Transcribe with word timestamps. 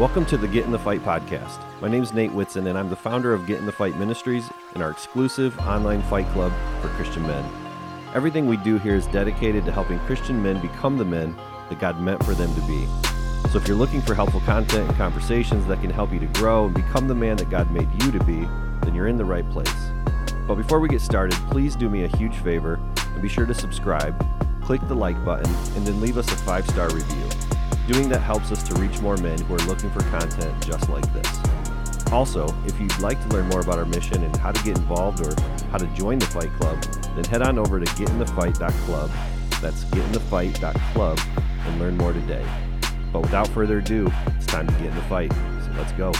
Welcome 0.00 0.24
to 0.26 0.38
the 0.38 0.48
Get 0.48 0.64
in 0.64 0.70
the 0.70 0.78
Fight 0.78 1.04
podcast. 1.04 1.62
My 1.82 1.88
name 1.88 2.02
is 2.02 2.14
Nate 2.14 2.32
Whitson, 2.32 2.68
and 2.68 2.78
I'm 2.78 2.88
the 2.88 2.96
founder 2.96 3.34
of 3.34 3.46
Get 3.46 3.58
in 3.58 3.66
the 3.66 3.70
Fight 3.70 3.98
Ministries 3.98 4.48
and 4.72 4.82
our 4.82 4.90
exclusive 4.90 5.58
online 5.58 6.00
fight 6.04 6.26
club 6.28 6.54
for 6.80 6.88
Christian 6.88 7.20
men. 7.26 7.44
Everything 8.14 8.46
we 8.46 8.56
do 8.56 8.78
here 8.78 8.94
is 8.94 9.06
dedicated 9.08 9.66
to 9.66 9.72
helping 9.72 9.98
Christian 9.98 10.42
men 10.42 10.58
become 10.62 10.96
the 10.96 11.04
men 11.04 11.36
that 11.68 11.80
God 11.80 12.00
meant 12.00 12.24
for 12.24 12.32
them 12.32 12.48
to 12.54 12.62
be. 12.62 12.86
So 13.50 13.58
if 13.58 13.68
you're 13.68 13.76
looking 13.76 14.00
for 14.00 14.14
helpful 14.14 14.40
content 14.40 14.88
and 14.88 14.96
conversations 14.96 15.66
that 15.66 15.82
can 15.82 15.90
help 15.90 16.14
you 16.14 16.20
to 16.20 16.26
grow 16.28 16.64
and 16.64 16.74
become 16.74 17.06
the 17.06 17.14
man 17.14 17.36
that 17.36 17.50
God 17.50 17.70
made 17.70 18.02
you 18.02 18.10
to 18.10 18.24
be, 18.24 18.48
then 18.80 18.94
you're 18.94 19.08
in 19.08 19.18
the 19.18 19.24
right 19.26 19.48
place. 19.50 19.90
But 20.48 20.54
before 20.54 20.80
we 20.80 20.88
get 20.88 21.02
started, 21.02 21.38
please 21.50 21.76
do 21.76 21.90
me 21.90 22.04
a 22.04 22.16
huge 22.16 22.36
favor 22.36 22.80
and 22.96 23.20
be 23.20 23.28
sure 23.28 23.44
to 23.44 23.52
subscribe, 23.52 24.18
click 24.64 24.80
the 24.88 24.94
like 24.94 25.22
button, 25.26 25.54
and 25.76 25.86
then 25.86 26.00
leave 26.00 26.16
us 26.16 26.32
a 26.32 26.36
five 26.36 26.66
star 26.70 26.88
review. 26.88 27.28
Doing 27.90 28.08
that 28.10 28.20
helps 28.20 28.52
us 28.52 28.62
to 28.68 28.74
reach 28.76 29.00
more 29.00 29.16
men 29.16 29.36
who 29.40 29.54
are 29.56 29.66
looking 29.66 29.90
for 29.90 29.98
content 30.10 30.64
just 30.64 30.88
like 30.88 31.12
this. 31.12 32.12
Also, 32.12 32.46
if 32.64 32.78
you'd 32.78 32.96
like 33.00 33.20
to 33.20 33.28
learn 33.34 33.48
more 33.48 33.62
about 33.62 33.78
our 33.78 33.84
mission 33.84 34.22
and 34.22 34.36
how 34.36 34.52
to 34.52 34.62
get 34.62 34.78
involved 34.78 35.26
or 35.26 35.34
how 35.72 35.78
to 35.78 35.86
join 35.88 36.20
the 36.20 36.26
Fight 36.26 36.52
Club, 36.52 36.80
then 37.16 37.24
head 37.24 37.42
on 37.42 37.58
over 37.58 37.80
to 37.80 37.86
getinthefight.club. 37.86 39.10
That's 39.60 39.84
getinthefight.club 39.86 41.20
and 41.66 41.80
learn 41.80 41.96
more 41.96 42.12
today. 42.12 42.46
But 43.12 43.22
without 43.22 43.48
further 43.48 43.78
ado, 43.78 44.08
it's 44.36 44.46
time 44.46 44.68
to 44.68 44.72
get 44.74 44.86
in 44.86 44.94
the 44.94 45.02
fight. 45.02 45.32
So 45.32 45.72
let's 45.76 45.90
go. 45.90 46.12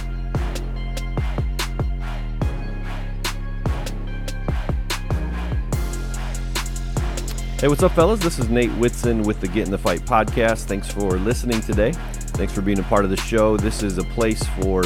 Hey, 7.60 7.68
what's 7.68 7.82
up, 7.82 7.92
fellas? 7.92 8.20
This 8.20 8.38
is 8.38 8.48
Nate 8.48 8.70
Whitson 8.78 9.22
with 9.22 9.38
the 9.42 9.46
Get 9.46 9.66
in 9.66 9.70
the 9.70 9.76
Fight 9.76 10.00
podcast. 10.06 10.64
Thanks 10.64 10.90
for 10.90 11.18
listening 11.18 11.60
today. 11.60 11.92
Thanks 11.92 12.54
for 12.54 12.62
being 12.62 12.78
a 12.78 12.84
part 12.84 13.04
of 13.04 13.10
the 13.10 13.18
show. 13.18 13.58
This 13.58 13.82
is 13.82 13.98
a 13.98 14.02
place 14.02 14.42
for 14.62 14.82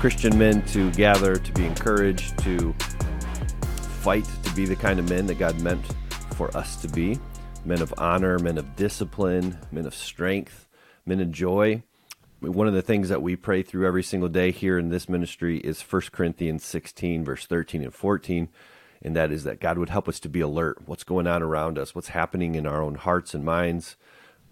Christian 0.00 0.36
men 0.36 0.62
to 0.66 0.90
gather, 0.94 1.36
to 1.36 1.52
be 1.52 1.64
encouraged, 1.64 2.36
to 2.38 2.72
fight, 4.00 4.28
to 4.42 4.54
be 4.56 4.66
the 4.66 4.74
kind 4.74 4.98
of 4.98 5.08
men 5.08 5.26
that 5.26 5.38
God 5.38 5.60
meant 5.60 5.86
for 6.34 6.54
us 6.56 6.74
to 6.82 6.88
be 6.88 7.16
men 7.64 7.80
of 7.80 7.94
honor, 7.96 8.40
men 8.40 8.58
of 8.58 8.74
discipline, 8.74 9.56
men 9.70 9.86
of 9.86 9.94
strength, 9.94 10.66
men 11.06 11.20
of 11.20 11.30
joy. 11.30 11.80
One 12.40 12.66
of 12.66 12.74
the 12.74 12.82
things 12.82 13.08
that 13.08 13.22
we 13.22 13.36
pray 13.36 13.62
through 13.62 13.86
every 13.86 14.02
single 14.02 14.28
day 14.28 14.50
here 14.50 14.80
in 14.80 14.88
this 14.88 15.08
ministry 15.08 15.58
is 15.58 15.80
1 15.80 16.02
Corinthians 16.10 16.64
16, 16.64 17.24
verse 17.24 17.46
13 17.46 17.84
and 17.84 17.94
14 17.94 18.48
and 19.02 19.14
that 19.16 19.30
is 19.30 19.44
that 19.44 19.60
God 19.60 19.78
would 19.78 19.90
help 19.90 20.08
us 20.08 20.20
to 20.20 20.28
be 20.28 20.40
alert. 20.40 20.82
What's 20.86 21.04
going 21.04 21.26
on 21.26 21.42
around 21.42 21.78
us? 21.78 21.94
What's 21.94 22.08
happening 22.08 22.54
in 22.54 22.66
our 22.66 22.82
own 22.82 22.94
hearts 22.94 23.34
and 23.34 23.44
minds? 23.44 23.96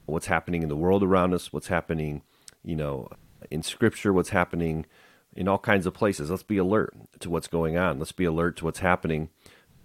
What's 0.07 0.27
happening 0.27 0.63
in 0.63 0.69
the 0.69 0.77
world 0.77 1.03
around 1.03 1.33
us? 1.35 1.53
What's 1.53 1.69
happening, 1.69 2.23
you 2.63 2.77
know, 2.77 3.09
in 3.51 3.63
Scripture? 3.63 4.13
What's 4.13 4.31
happening 4.31 4.87
in 5.35 5.49
all 5.49 5.59
kinds 5.59 5.87
of 5.87 5.95
places? 5.95 6.31
Let's 6.31 6.43
be 6.43 6.59
alert 6.59 6.95
to 7.21 7.31
what's 7.31 7.49
going 7.49 7.77
on. 7.77 7.99
Let's 7.99 8.13
be 8.13 8.25
alert 8.25 8.57
to 8.59 8.65
what's 8.65 8.81
happening, 8.81 9.31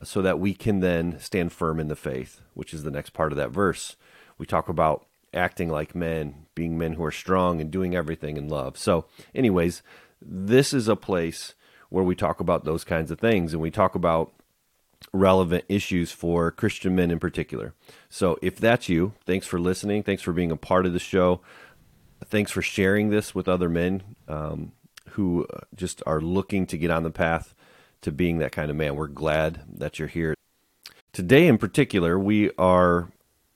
so 0.04 0.22
that 0.22 0.40
we 0.40 0.54
can 0.54 0.80
then 0.80 1.20
stand 1.20 1.52
firm 1.52 1.80
in 1.80 1.88
the 1.88 1.96
faith, 1.96 2.42
which 2.54 2.74
is 2.74 2.84
the 2.84 2.92
next 2.92 3.12
part 3.12 3.32
of 3.32 3.38
that 3.38 3.52
verse. 3.52 3.96
We 4.38 4.46
talk 4.46 4.70
about 4.70 5.06
acting 5.34 5.70
like 5.70 5.96
men, 5.96 6.46
being 6.56 6.78
men 6.78 6.94
who 6.94 7.04
are 7.04 7.12
strong 7.12 7.62
and 7.62 7.72
doing 7.72 7.96
everything 7.96 8.38
in 8.38 8.50
love. 8.50 8.78
So, 8.78 9.06
anyways, 9.36 9.82
this 10.22 10.74
is 10.74 10.88
a 10.88 10.96
place 10.96 11.54
where 11.90 12.04
we 12.04 12.16
talk 12.16 12.40
about 12.40 12.66
those 12.66 12.84
kinds 12.84 13.12
of 13.12 13.20
things 13.20 13.54
and 13.54 13.62
we 13.62 13.72
talk 13.72 13.96
about 13.96 14.32
relevant 15.14 15.66
issues 15.70 16.12
for 16.12 16.52
Christian 16.52 16.96
men 16.96 17.12
in 17.12 17.20
particular. 17.20 17.74
So 18.10 18.38
if 18.42 18.58
that's 18.58 18.90
you, 18.90 19.14
thanks 19.26 19.48
for 19.48 19.60
listening. 19.60 20.04
Thanks 20.04 20.22
for 20.22 20.34
being 20.34 20.52
a 20.52 20.58
part 20.58 20.86
of 20.86 20.94
the 20.94 21.00
show. 21.00 21.42
Thanks 22.26 22.52
for 22.52 22.62
sharing 22.62 23.10
this 23.10 23.34
with 23.34 23.48
other 23.48 23.70
men 23.70 24.04
um, 24.28 24.74
who 25.12 25.48
just 25.76 26.04
are 26.06 26.22
looking 26.22 26.66
to 26.68 26.78
get 26.78 26.92
on 26.92 27.04
the 27.04 27.12
path 27.12 27.56
to 28.02 28.12
being 28.12 28.38
that 28.40 28.52
kind 28.52 28.70
of 28.70 28.78
man. 28.78 28.96
We're 28.96 29.08
glad 29.08 29.62
that 29.78 30.00
you're 30.00 30.08
here. 30.08 30.36
Today, 31.12 31.48
in 31.48 31.58
particular, 31.58 32.20
we 32.20 32.52
are 32.58 33.12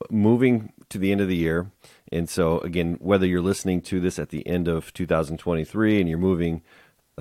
moving 0.10 0.74
to 0.90 0.98
the 0.98 1.12
end 1.12 1.22
of 1.22 1.28
the 1.28 1.36
year. 1.36 1.72
And 2.12 2.30
so, 2.30 2.60
again, 2.60 2.98
whether 3.00 3.26
you're 3.26 3.42
listening 3.42 3.82
to 3.84 4.00
this 4.00 4.20
at 4.20 4.30
the 4.30 4.46
end 4.48 4.68
of 4.68 4.94
2023 4.94 6.00
and 6.00 6.10
you're 6.10 6.18
moving 6.18 6.62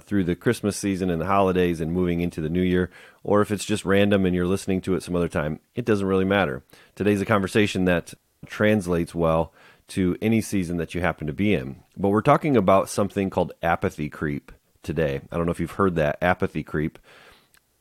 through 0.01 0.25
the 0.25 0.35
Christmas 0.35 0.77
season 0.77 1.11
and 1.11 1.21
the 1.21 1.27
holidays 1.27 1.81
and 1.81 1.93
moving 1.93 2.21
into 2.21 2.41
the 2.41 2.49
new 2.49 2.63
year, 2.63 2.91
or 3.23 3.43
if 3.43 3.51
it's 3.51 3.65
just 3.65 3.85
random 3.85 4.25
and 4.25 4.35
you're 4.35 4.47
listening 4.47 4.81
to 4.83 4.95
it 4.95 5.03
some 5.03 5.15
other 5.15 5.29
time, 5.29 5.61
it 5.75 5.85
doesn't 5.85 6.07
really 6.07 6.25
matter. 6.25 6.63
Today's 6.95 7.21
a 7.21 7.27
conversation 7.27 7.85
that 7.85 8.15
translates 8.47 9.15
well 9.15 9.53
to 9.89 10.17
any 10.23 10.41
season 10.41 10.79
that 10.79 10.95
you 10.95 11.01
happen 11.01 11.27
to 11.27 11.33
be 11.33 11.53
in. 11.53 11.77
But 11.97 12.09
we're 12.09 12.23
talking 12.23 12.57
about 12.57 12.89
something 12.89 13.29
called 13.29 13.53
apathy 13.63 14.09
creep 14.09 14.51
today. 14.83 15.21
I 15.31 15.37
don't 15.37 15.45
know 15.47 15.53
if 15.53 15.61
you've 15.61 15.73
heard 15.73 15.97
that 15.97 16.19
apathy 16.23 16.63
creep. 16.63 16.99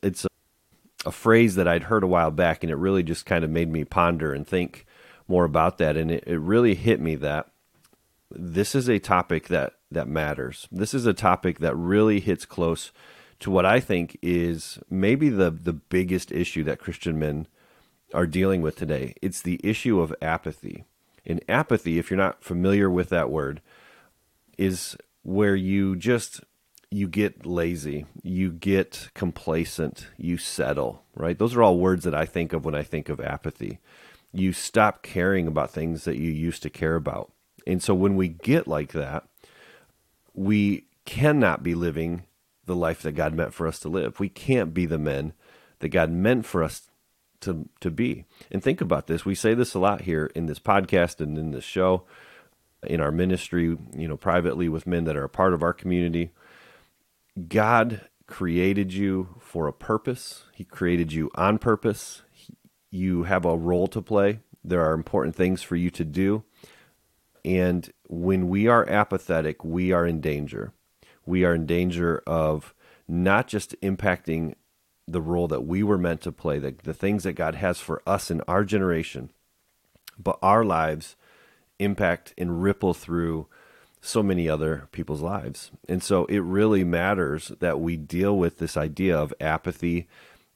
It's 0.04 0.26
a, 0.26 0.28
a 1.06 1.12
phrase 1.12 1.56
that 1.56 1.68
I'd 1.68 1.84
heard 1.84 2.04
a 2.04 2.08
while 2.08 2.32
back, 2.32 2.64
and 2.64 2.72
it 2.72 2.76
really 2.76 3.04
just 3.04 3.26
kind 3.26 3.44
of 3.44 3.50
made 3.50 3.72
me 3.72 3.86
ponder 3.86 4.34
and 4.34 4.46
think 4.46 4.86
more 5.28 5.46
about 5.46 5.78
that. 5.78 5.96
And 5.96 6.12
it, 6.12 6.26
it 6.28 6.40
really 6.40 6.76
hit 6.76 7.00
me 7.00 7.16
that 7.16 7.51
this 8.36 8.76
is 8.76 8.88
a 8.88 9.00
topic 9.00 9.48
that 9.48 9.74
that 9.92 10.08
matters. 10.08 10.68
This 10.72 10.94
is 10.94 11.06
a 11.06 11.14
topic 11.14 11.60
that 11.60 11.76
really 11.76 12.20
hits 12.20 12.46
close 12.46 12.92
to 13.40 13.52
what 13.52 13.66
I 13.66 13.80
think 13.80 14.18
is 14.22 14.80
maybe 14.90 15.30
the 15.30 15.52
the 15.52 15.74
biggest 15.74 16.32
issue 16.32 16.64
that 16.66 16.80
Christian 16.80 17.20
men 17.20 17.48
are 18.14 18.28
dealing 18.28 18.62
with 18.62 18.76
today. 18.76 19.16
It's 19.22 19.42
the 19.42 19.60
issue 19.64 20.00
of 20.00 20.14
apathy. 20.22 20.86
And 21.26 21.44
apathy, 21.48 22.00
if 22.00 22.10
you're 22.10 22.18
not 22.18 22.44
familiar 22.44 22.90
with 22.90 23.10
that 23.10 23.30
word, 23.30 23.62
is 24.58 24.98
where 25.24 25.56
you 25.56 25.96
just 25.96 26.42
you 26.90 27.08
get 27.08 27.46
lazy, 27.46 28.06
you 28.22 28.52
get 28.52 29.10
complacent, 29.14 30.08
you 30.18 30.38
settle, 30.38 31.04
right? 31.16 31.38
Those 31.38 31.56
are 31.56 31.64
all 31.64 31.80
words 31.80 32.04
that 32.04 32.14
I 32.14 32.26
think 32.26 32.52
of 32.52 32.66
when 32.66 32.76
I 32.76 32.84
think 32.84 33.08
of 33.08 33.22
apathy. 33.22 33.80
You 34.34 34.52
stop 34.52 35.02
caring 35.02 35.48
about 35.48 35.72
things 35.72 36.04
that 36.04 36.18
you 36.18 36.30
used 36.30 36.64
to 36.64 36.70
care 36.70 36.96
about. 36.96 37.32
And 37.68 37.82
so 37.82 37.94
when 37.94 38.16
we 38.16 38.28
get 38.28 38.68
like 38.68 38.92
that, 38.94 39.26
we 40.34 40.86
cannot 41.06 41.64
be 41.64 41.76
living 41.76 42.24
the 42.66 42.76
life 42.76 43.02
that 43.02 43.14
God 43.14 43.34
meant 43.34 43.54
for 43.54 43.68
us 43.68 43.80
to 43.80 43.90
live. 43.90 44.20
We 44.20 44.30
can't 44.30 44.74
be 44.74 44.86
the 44.86 44.98
men 44.98 45.34
that 45.80 45.90
God 45.90 46.12
meant 46.12 46.46
for 46.46 46.64
us 46.64 46.90
to 47.42 47.68
to 47.80 47.92
be. 47.92 48.26
And 48.52 48.64
think 48.64 48.82
about 48.82 49.08
this. 49.08 49.26
We 49.26 49.36
say 49.36 49.54
this 49.54 49.74
a 49.74 49.80
lot 49.80 50.02
here 50.02 50.32
in 50.36 50.46
this 50.46 50.60
podcast 50.60 51.20
and 51.20 51.38
in 51.38 51.52
this 51.52 51.64
show, 51.64 52.04
in 52.84 53.02
our 53.02 53.12
ministry, 53.12 53.78
you 53.96 54.08
know, 54.08 54.18
privately 54.18 54.70
with 54.70 54.88
men 54.88 55.04
that 55.06 55.18
are 55.18 55.24
a 55.24 55.30
part 55.30 55.54
of 55.54 55.64
our 55.64 55.74
community. 55.74 56.32
God 57.48 58.02
created 58.28 58.94
you 58.94 59.36
for 59.40 59.68
a 59.68 59.74
purpose. 59.74 60.46
He 60.54 60.64
created 60.64 61.12
you 61.12 61.32
on 61.36 61.58
purpose. 61.58 62.22
you 62.92 63.24
have 63.24 63.46
a 63.46 63.58
role 63.58 63.88
to 63.88 64.02
play. 64.02 64.40
There 64.64 64.82
are 64.82 64.94
important 64.94 65.36
things 65.36 65.62
for 65.64 65.76
you 65.76 65.90
to 65.92 66.04
do. 66.04 66.44
And 67.44 67.92
when 68.08 68.50
we 68.50 68.68
are 68.68 68.88
apathetic, 68.88 69.64
we 69.64 69.92
are 69.92 70.06
in 70.06 70.22
danger. 70.22 70.74
We 71.26 71.44
are 71.44 71.56
in 71.56 71.66
danger 71.66 72.22
of 72.28 72.74
not 73.08 73.48
just 73.48 73.80
impacting 73.82 74.56
the 75.08 75.22
role 75.22 75.48
that 75.48 75.66
we 75.66 75.84
were 75.84 75.98
meant 75.98 76.22
to 76.22 76.32
play, 76.32 76.60
the, 76.60 76.76
the 76.84 76.94
things 76.94 77.24
that 77.24 77.34
God 77.34 77.56
has 77.56 77.80
for 77.80 78.02
us 78.08 78.32
in 78.32 78.42
our 78.48 78.64
generation, 78.64 79.32
but 80.18 80.38
our 80.42 80.64
lives 80.64 81.16
impact 81.80 82.34
and 82.38 82.62
ripple 82.62 82.94
through 82.94 83.48
so 84.02 84.24
many 84.24 84.50
other 84.50 84.88
people's 84.92 85.22
lives. 85.22 85.72
And 85.88 86.02
so 86.02 86.26
it 86.26 86.40
really 86.40 86.84
matters 86.84 87.52
that 87.60 87.80
we 87.80 87.98
deal 87.98 88.38
with 88.38 88.58
this 88.58 88.78
idea 88.78 89.18
of 89.18 89.34
apathy 89.40 90.08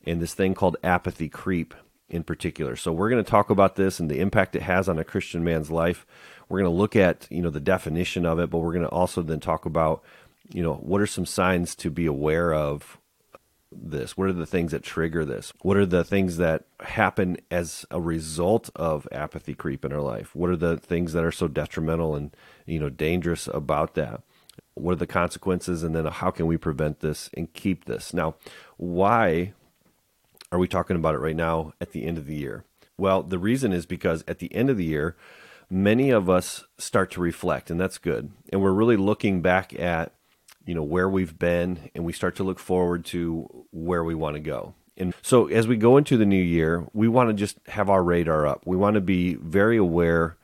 and 0.06 0.22
this 0.22 0.34
thing 0.34 0.54
called 0.54 0.78
apathy 0.84 1.30
creep 1.30 1.74
in 2.10 2.24
particular. 2.24 2.76
So 2.76 2.92
we're 2.92 3.10
going 3.10 3.24
to 3.24 3.30
talk 3.30 3.50
about 3.50 3.76
this 3.76 4.00
and 4.00 4.10
the 4.10 4.20
impact 4.20 4.56
it 4.56 4.64
has 4.64 4.88
on 4.88 5.00
a 5.00 5.04
Christian 5.04 5.44
man's 5.44 5.72
life. 5.72 6.06
We're 6.50 6.60
going 6.60 6.72
to 6.72 6.78
look 6.78 6.96
at, 6.96 7.28
you 7.30 7.42
know, 7.42 7.50
the 7.50 7.60
definition 7.60 8.26
of 8.26 8.40
it, 8.40 8.50
but 8.50 8.60
we're 8.60 8.74
going 8.74 8.86
to 8.86 8.90
also 8.90 9.22
then 9.22 9.40
talk 9.40 9.66
about, 9.66 10.04
you 10.54 10.62
know, 10.62 10.76
what 10.76 11.02
are 11.02 11.08
some 11.08 11.26
signs 11.26 11.76
to 11.76 11.90
be 11.90 12.06
aware 12.06 12.54
of 12.54 12.98
this? 13.72 14.16
What 14.16 14.30
are 14.30 14.34
the 14.34 14.46
things 14.46 14.72
that 14.72 14.84
trigger 14.84 15.26
this? 15.26 15.52
What 15.62 15.78
are 15.78 15.86
the 15.86 16.04
things 16.04 16.38
that 16.38 16.66
happen 16.82 17.38
as 17.50 17.86
a 17.92 18.00
result 18.00 18.70
of 18.76 19.08
apathy 19.12 19.54
creep 19.54 19.84
in 19.84 19.92
our 19.92 20.02
life? 20.02 20.36
What 20.36 20.50
are 20.50 20.56
the 20.56 20.78
things 20.78 21.14
that 21.14 21.24
are 21.24 21.32
so 21.32 21.48
detrimental 21.48 22.16
and, 22.16 22.36
you 22.66 22.80
know, 22.80 22.90
dangerous 22.90 23.48
about 23.54 23.96
that? 23.96 24.22
What 24.76 24.94
are 24.94 24.98
the 24.98 25.08
consequences 25.08 25.84
and 25.84 25.96
then 25.96 26.06
how 26.06 26.32
can 26.32 26.48
we 26.48 26.58
prevent 26.58 27.00
this 27.00 27.30
and 27.34 27.52
keep 27.54 27.86
this? 27.86 28.14
Now, 28.14 28.36
why 28.78 29.54
are 30.52 30.60
we 30.60 30.68
talking 30.68 30.96
about 30.96 31.16
it 31.16 31.20
right 31.20 31.36
now 31.36 31.74
at 31.82 31.92
the 31.92 32.06
end 32.06 32.18
of 32.18 32.28
the 32.28 32.36
year? 32.36 32.66
Well, 32.98 33.24
the 33.24 33.40
reason 33.40 33.74
is 33.74 33.86
because 33.86 34.24
at 34.28 34.40
the 34.40 34.54
end 34.54 34.70
of 34.70 34.78
the 34.78 34.86
year, 34.86 35.16
many 35.70 36.10
of 36.10 36.30
us 36.30 36.66
start 36.78 37.12
to 37.12 37.22
reflect, 37.22 37.70
and 37.70 37.80
that's 37.80 37.98
good. 37.98 38.32
And 38.52 38.62
we're 38.62 38.72
really 38.72 38.98
looking 38.98 39.42
back 39.42 39.78
at, 39.80 40.14
you 40.66 40.76
know, 40.76 40.84
where 40.84 41.10
we've 41.10 41.38
been, 41.38 41.90
and 41.94 42.06
we 42.06 42.14
start 42.14 42.36
to 42.38 42.44
look 42.44 42.60
forward 42.60 43.06
to 43.06 43.66
where 43.72 44.04
we 44.04 44.16
want 44.16 44.36
to 44.36 44.42
go. 44.42 44.74
And 44.98 45.14
so 45.22 45.48
as 45.48 45.68
we 45.68 45.76
go 45.76 45.98
into 45.98 46.18
the 46.18 46.26
new 46.26 46.42
year, 46.42 46.88
we 46.94 47.08
want 47.08 47.30
to 47.30 47.34
just 47.34 47.58
have 47.68 47.90
our 47.90 48.04
radar 48.04 48.48
up. 48.48 48.66
We 48.66 48.78
want 48.78 48.96
to 48.96 49.02
be 49.02 49.36
very 49.36 49.78
aware 49.78 50.38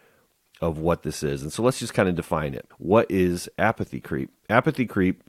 of 0.59 0.77
what 0.77 1.03
this 1.03 1.24
is. 1.24 1.41
And 1.41 1.51
so 1.51 1.63
let's 1.63 1.79
just 1.79 1.94
kind 1.94 2.09
of 2.09 2.15
define 2.15 2.53
it. 2.53 2.67
What 2.77 3.09
is 3.09 3.50
apathy 3.57 4.00
creep? 4.00 4.29
Apathy 4.50 4.85
creep 4.85 5.24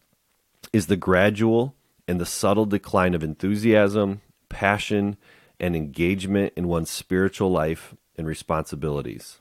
is 0.73 0.87
the 0.87 0.97
gradual 0.97 1.75
and 2.09 2.21
the 2.21 2.27
subtle 2.27 2.67
decline 2.67 3.15
of 3.15 3.23
enthusiasm, 3.23 4.21
passion, 4.49 5.17
and 5.61 5.77
engagement 5.77 6.53
in 6.57 6.67
one's 6.69 6.91
spiritual 6.91 7.51
life 7.51 7.95
and 8.19 8.27
responsibilities. 8.27 9.39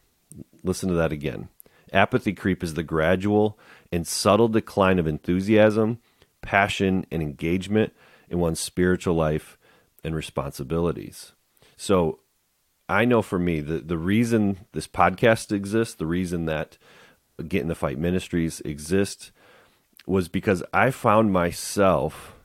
Listen 0.63 0.89
to 0.89 0.95
that 0.95 1.11
again. 1.11 1.49
Apathy 1.93 2.33
creep 2.33 2.63
is 2.63 2.73
the 2.73 2.83
gradual 2.83 3.57
and 3.91 4.07
subtle 4.07 4.47
decline 4.47 4.99
of 4.99 5.07
enthusiasm, 5.07 5.99
passion, 6.41 7.05
and 7.11 7.21
engagement 7.21 7.93
in 8.29 8.39
one's 8.39 8.59
spiritual 8.59 9.15
life 9.15 9.57
and 10.03 10.15
responsibilities. 10.15 11.33
So, 11.75 12.19
I 12.87 13.05
know 13.05 13.21
for 13.21 13.39
me, 13.39 13.61
the, 13.61 13.79
the 13.79 13.97
reason 13.97 14.65
this 14.73 14.87
podcast 14.87 15.51
exists, 15.51 15.95
the 15.95 16.05
reason 16.05 16.45
that 16.45 16.77
Get 17.47 17.61
in 17.61 17.67
the 17.67 17.75
Fight 17.75 17.97
Ministries 17.97 18.61
exists, 18.61 19.31
was 20.05 20.27
because 20.27 20.63
I 20.73 20.91
found 20.91 21.31
myself 21.31 22.35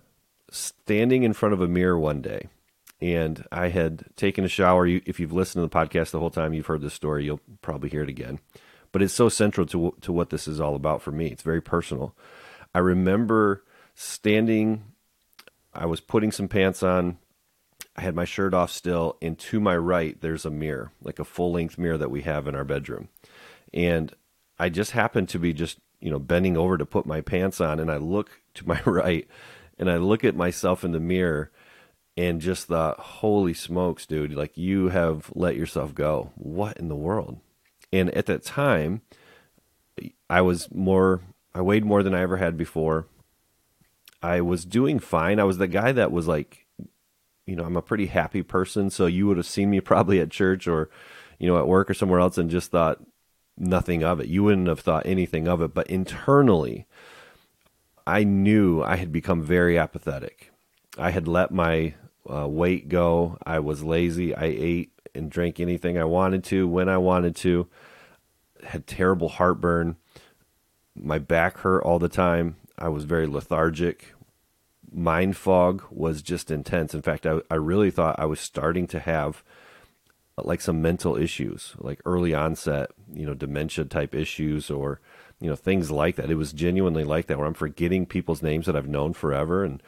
standing 0.51 1.23
in 1.23 1.33
front 1.33 1.53
of 1.53 1.61
a 1.61 1.69
mirror 1.69 1.99
one 1.99 2.23
day 2.23 2.49
and 3.01 3.45
I 3.53 3.69
had 3.69 4.05
taken 4.17 4.45
a 4.45 4.49
shower. 4.49 4.87
If 4.87 5.21
you've 5.21 5.33
listened 5.33 5.63
to 5.63 5.69
the 5.69 5.87
podcast 5.87 6.11
the 6.11 6.21
whole 6.21 6.31
time, 6.31 6.55
you've 6.55 6.67
heard 6.67 6.81
this 6.81 6.95
story. 6.95 7.25
You'll 7.25 7.41
probably 7.63 7.89
hear 7.89 8.03
it 8.03 8.09
again. 8.09 8.39
But 8.93 9.03
it's 9.03 9.15
so 9.15 9.29
central 9.29 9.67
to, 9.67 9.95
to 10.01 10.13
what 10.13 10.31
this 10.31 10.49
is 10.49 10.61
all 10.61 10.75
about 10.75 11.03
for 11.03 11.13
me. 11.13 11.27
It's 11.27 11.43
very 11.43 11.61
personal. 11.61 12.15
I 12.75 12.79
remember 12.79 13.65
standing, 13.95 14.85
I 15.75 15.87
was 15.87 16.01
putting 16.01 16.33
some 16.33 16.49
pants 16.49 16.83
on. 16.83 17.19
I 17.95 18.03
had 18.03 18.15
my 18.15 18.25
shirt 18.25 18.55
off 18.55 18.71
still, 18.71 19.17
and 19.21 19.39
to 19.39 19.61
my 19.61 19.77
right, 19.77 20.21
there's 20.21 20.45
a 20.45 20.51
mirror, 20.51 20.93
like 21.03 21.19
a 21.19 21.25
full 21.25 21.53
length 21.53 21.79
mirror 21.79 21.99
that 21.99 22.11
we 22.11 22.23
have 22.23 22.47
in 22.47 22.55
our 22.55 22.65
bedroom. 22.65 23.09
And 23.73 24.15
I 24.59 24.69
just 24.69 24.93
happened 24.93 25.29
to 25.31 25.39
be 25.39 25.53
just, 25.53 25.79
you 26.01 26.11
know, 26.11 26.19
bending 26.19 26.57
over 26.57 26.77
to 26.77 26.87
put 26.87 27.07
my 27.07 27.21
pants 27.21 27.61
on, 27.61 27.81
and 27.81 27.91
I 27.91 27.97
look 27.97 28.41
to 28.55 28.69
my 28.69 28.81
right 28.87 29.27
and 29.79 29.91
I 29.91 29.97
look 29.97 30.25
at 30.25 30.37
myself 30.37 30.85
in 30.85 30.93
the 30.93 31.01
mirror 31.01 31.51
and 32.17 32.41
just 32.41 32.67
thought, 32.67 32.99
holy 32.99 33.53
smokes, 33.53 34.07
dude, 34.07 34.33
like 34.33 34.57
you 34.57 34.89
have 34.89 35.31
let 35.35 35.57
yourself 35.57 35.95
go. 35.95 36.33
What 36.35 36.79
in 36.79 36.89
the 36.89 36.97
world? 36.97 37.41
And 37.93 38.11
at 38.11 38.27
that 38.27 38.43
time, 38.43 39.03
I 40.29 40.41
was 40.41 40.73
more, 40.73 41.21
I 41.55 41.61
weighed 41.61 41.85
more 41.85 42.03
than 42.03 42.15
I 42.15 42.23
ever 42.23 42.39
had 42.39 42.57
before. 42.57 43.07
I 44.23 44.41
was 44.41 44.65
doing 44.65 44.99
fine. 44.99 45.39
I 45.39 45.45
was 45.45 45.59
the 45.59 45.69
guy 45.69 45.93
that 45.93 46.11
was 46.11 46.27
like, 46.27 46.67
you 47.47 47.55
know, 47.55 47.65
I'm 47.65 47.77
a 47.77 47.83
pretty 47.83 48.07
happy 48.07 48.43
person. 48.43 48.91
So 48.91 49.07
you 49.07 49.27
would 49.27 49.37
have 49.37 49.47
seen 49.47 49.71
me 49.71 49.81
probably 49.83 50.21
at 50.21 50.31
church 50.31 50.67
or, 50.67 50.91
you 51.39 51.47
know, 51.47 51.59
at 51.59 51.69
work 51.69 51.91
or 51.91 51.95
somewhere 51.95 52.21
else 52.21 52.39
and 52.39 52.51
just 52.51 52.71
thought 52.71 53.01
nothing 53.59 54.03
of 54.03 54.21
it. 54.21 54.29
You 54.29 54.43
wouldn't 54.43 54.69
have 54.69 54.81
thought 54.81 55.07
anything 55.07 55.47
of 55.47 55.61
it. 55.61 55.75
But 55.75 55.87
internally, 55.89 56.87
I 58.07 58.25
knew 58.25 58.83
I 58.83 58.97
had 58.97 59.13
become 59.13 59.43
very 59.43 59.79
apathetic. 59.79 60.51
I 60.99 61.11
had 61.11 61.29
let 61.29 61.51
my 61.51 61.95
uh, 62.31 62.47
weight 62.47 62.89
go. 62.89 63.39
I 63.45 63.59
was 63.61 63.83
lazy. 63.83 64.35
I 64.35 64.45
ate 64.45 64.93
and 65.15 65.31
drank 65.31 65.59
anything 65.59 65.99
I 65.99 66.05
wanted 66.05 66.45
to 66.45 66.69
when 66.69 66.89
I 66.89 66.99
wanted 66.99 67.37
to. 67.37 67.69
Had 68.65 68.87
terrible 68.87 69.29
heartburn. 69.29 69.97
My 70.95 71.19
back 71.19 71.59
hurt 71.59 71.83
all 71.83 71.99
the 71.99 72.09
time. 72.09 72.57
I 72.79 72.89
was 72.89 73.05
very 73.05 73.27
lethargic. 73.27 74.15
Mind 74.93 75.37
fog 75.37 75.83
was 75.91 76.23
just 76.23 76.51
intense. 76.51 76.95
In 76.95 77.03
fact, 77.03 77.27
I, 77.27 77.41
I 77.51 77.57
really 77.57 77.91
thought 77.91 78.19
I 78.19 78.27
was 78.27 78.41
starting 78.41 78.87
to 78.89 79.01
have 79.01 79.43
like 80.43 80.61
some 80.61 80.83
mental 80.83 81.17
issues, 81.17 81.75
like 81.79 82.01
early 82.05 82.35
onset, 82.35 82.91
you 83.13 83.25
know, 83.25 83.35
dementia 83.35 83.87
type 83.87 84.15
issues 84.15 84.71
or 84.71 85.01
you 85.41 85.49
know 85.49 85.57
things 85.57 85.91
like 85.91 86.17
that. 86.17 86.31
It 86.31 86.37
was 86.37 86.53
genuinely 86.53 87.05
like 87.05 87.27
that 87.27 87.39
where 87.39 87.47
I'm 87.47 87.55
forgetting 87.55 88.07
people's 88.07 88.43
names 88.43 88.67
that 88.67 88.77
I've 88.77 88.89
known 88.89 89.13
forever 89.13 89.65
and 89.65 89.83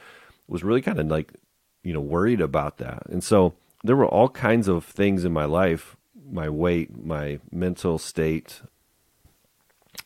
was 0.46 0.64
really 0.64 0.80
kind 0.80 0.98
of 0.98 1.06
like 1.06 1.34
you 1.82 1.92
know 1.92 2.00
worried 2.00 2.40
about 2.40 2.78
that. 2.78 3.04
And 3.08 3.22
so 3.22 3.54
there 3.84 3.96
were 3.96 4.06
all 4.06 4.28
kinds 4.28 4.68
of 4.68 4.84
things 4.84 5.24
in 5.24 5.32
my 5.32 5.44
life, 5.44 5.96
my 6.30 6.48
weight, 6.48 7.04
my 7.04 7.40
mental 7.50 7.98
state, 7.98 8.62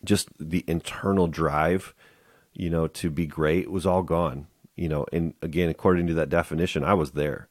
just 0.05 0.29
the 0.39 0.65
internal 0.67 1.27
drive, 1.27 1.95
you 2.53 2.71
know, 2.71 2.87
to 2.87 3.11
be 3.11 3.27
great 3.27 3.71
was 3.71 3.87
all 3.87 4.03
gone. 4.03 4.47
You 4.77 4.89
know, 4.89 5.07
and 5.13 5.35
again, 5.43 5.69
according 5.69 6.07
to 6.09 6.15
that 6.15 6.29
definition, 6.29 6.83
I 6.83 6.95
was 6.95 7.13
there. 7.13 7.49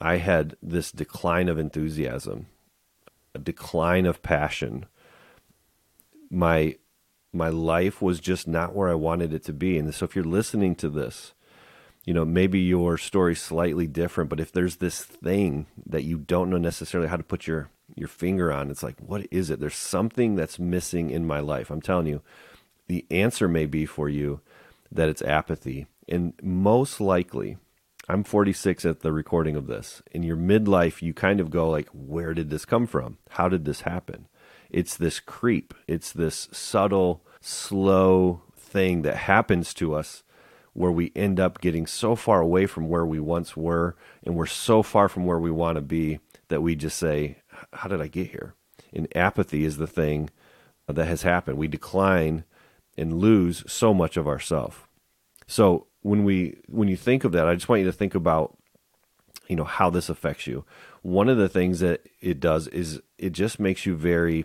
I 0.00 0.16
had 0.16 0.56
this 0.62 0.90
decline 0.90 1.48
of 1.48 1.58
enthusiasm, 1.58 2.46
a 3.34 3.38
decline 3.38 4.06
of 4.06 4.22
passion. 4.22 4.86
My 6.30 6.76
my 7.32 7.48
life 7.48 8.02
was 8.02 8.20
just 8.20 8.46
not 8.46 8.74
where 8.74 8.90
I 8.90 8.94
wanted 8.94 9.32
it 9.32 9.42
to 9.44 9.52
be. 9.52 9.78
And 9.78 9.94
so 9.94 10.04
if 10.04 10.14
you're 10.14 10.24
listening 10.24 10.74
to 10.76 10.90
this, 10.90 11.32
you 12.04 12.12
know, 12.12 12.24
maybe 12.24 12.58
your 12.58 12.98
story's 12.98 13.40
slightly 13.40 13.86
different, 13.86 14.28
but 14.30 14.40
if 14.40 14.50
there's 14.50 14.76
this 14.76 15.04
thing 15.04 15.66
that 15.86 16.02
you 16.02 16.18
don't 16.18 16.50
know 16.50 16.58
necessarily 16.58 17.08
how 17.08 17.16
to 17.16 17.22
put 17.22 17.46
your 17.46 17.70
your 17.94 18.08
finger 18.08 18.50
on, 18.50 18.70
it's 18.70 18.82
like, 18.82 18.98
what 18.98 19.26
is 19.30 19.50
it? 19.50 19.60
There's 19.60 19.76
something 19.76 20.34
that's 20.34 20.58
missing 20.58 21.10
in 21.10 21.26
my 21.26 21.40
life. 21.40 21.70
I'm 21.70 21.82
telling 21.82 22.06
you, 22.06 22.22
the 22.88 23.04
answer 23.10 23.48
may 23.48 23.66
be 23.66 23.84
for 23.84 24.08
you 24.08 24.40
that 24.90 25.10
it's 25.10 25.22
apathy. 25.22 25.86
And 26.08 26.32
most 26.42 27.00
likely, 27.00 27.58
I'm 28.08 28.24
46 28.24 28.84
at 28.86 29.00
the 29.00 29.12
recording 29.12 29.56
of 29.56 29.66
this. 29.66 30.02
In 30.10 30.22
your 30.22 30.36
midlife, 30.36 31.02
you 31.02 31.12
kind 31.12 31.38
of 31.38 31.50
go 31.50 31.68
like, 31.68 31.88
where 31.92 32.34
did 32.34 32.50
this 32.50 32.64
come 32.64 32.86
from? 32.86 33.18
How 33.30 33.48
did 33.48 33.64
this 33.64 33.82
happen? 33.82 34.26
It's 34.70 34.96
this 34.96 35.20
creep. 35.20 35.74
It's 35.86 36.12
this 36.12 36.48
subtle, 36.50 37.22
slow 37.40 38.42
thing 38.56 39.02
that 39.02 39.16
happens 39.16 39.74
to 39.74 39.94
us 39.94 40.22
where 40.74 40.90
we 40.90 41.12
end 41.14 41.38
up 41.38 41.60
getting 41.60 41.86
so 41.86 42.16
far 42.16 42.40
away 42.40 42.66
from 42.66 42.88
where 42.88 43.04
we 43.04 43.20
once 43.20 43.56
were 43.56 43.94
and 44.24 44.34
we're 44.34 44.46
so 44.46 44.82
far 44.82 45.08
from 45.08 45.26
where 45.26 45.38
we 45.38 45.50
want 45.50 45.76
to 45.76 45.82
be 45.82 46.18
that 46.48 46.62
we 46.62 46.74
just 46.74 46.98
say, 46.98 47.38
How 47.72 47.88
did 47.88 48.00
I 48.00 48.08
get 48.08 48.30
here? 48.30 48.54
And 48.92 49.08
apathy 49.16 49.64
is 49.64 49.76
the 49.76 49.86
thing 49.86 50.30
that 50.86 51.06
has 51.06 51.22
happened. 51.22 51.58
We 51.58 51.68
decline 51.68 52.44
and 52.96 53.18
lose 53.18 53.64
so 53.66 53.94
much 53.94 54.16
of 54.16 54.28
ourself. 54.28 54.88
So 55.46 55.86
when 56.02 56.24
we 56.24 56.58
when 56.68 56.88
you 56.88 56.96
think 56.96 57.24
of 57.24 57.32
that, 57.32 57.46
I 57.46 57.54
just 57.54 57.68
want 57.68 57.80
you 57.80 57.86
to 57.86 57.92
think 57.92 58.14
about 58.14 58.56
you 59.48 59.56
know 59.56 59.64
how 59.64 59.90
this 59.90 60.08
affects 60.08 60.46
you. 60.46 60.64
One 61.02 61.28
of 61.28 61.36
the 61.36 61.48
things 61.48 61.80
that 61.80 62.08
it 62.20 62.40
does 62.40 62.68
is 62.68 63.00
it 63.18 63.30
just 63.30 63.58
makes 63.58 63.86
you 63.86 63.96
very 63.96 64.44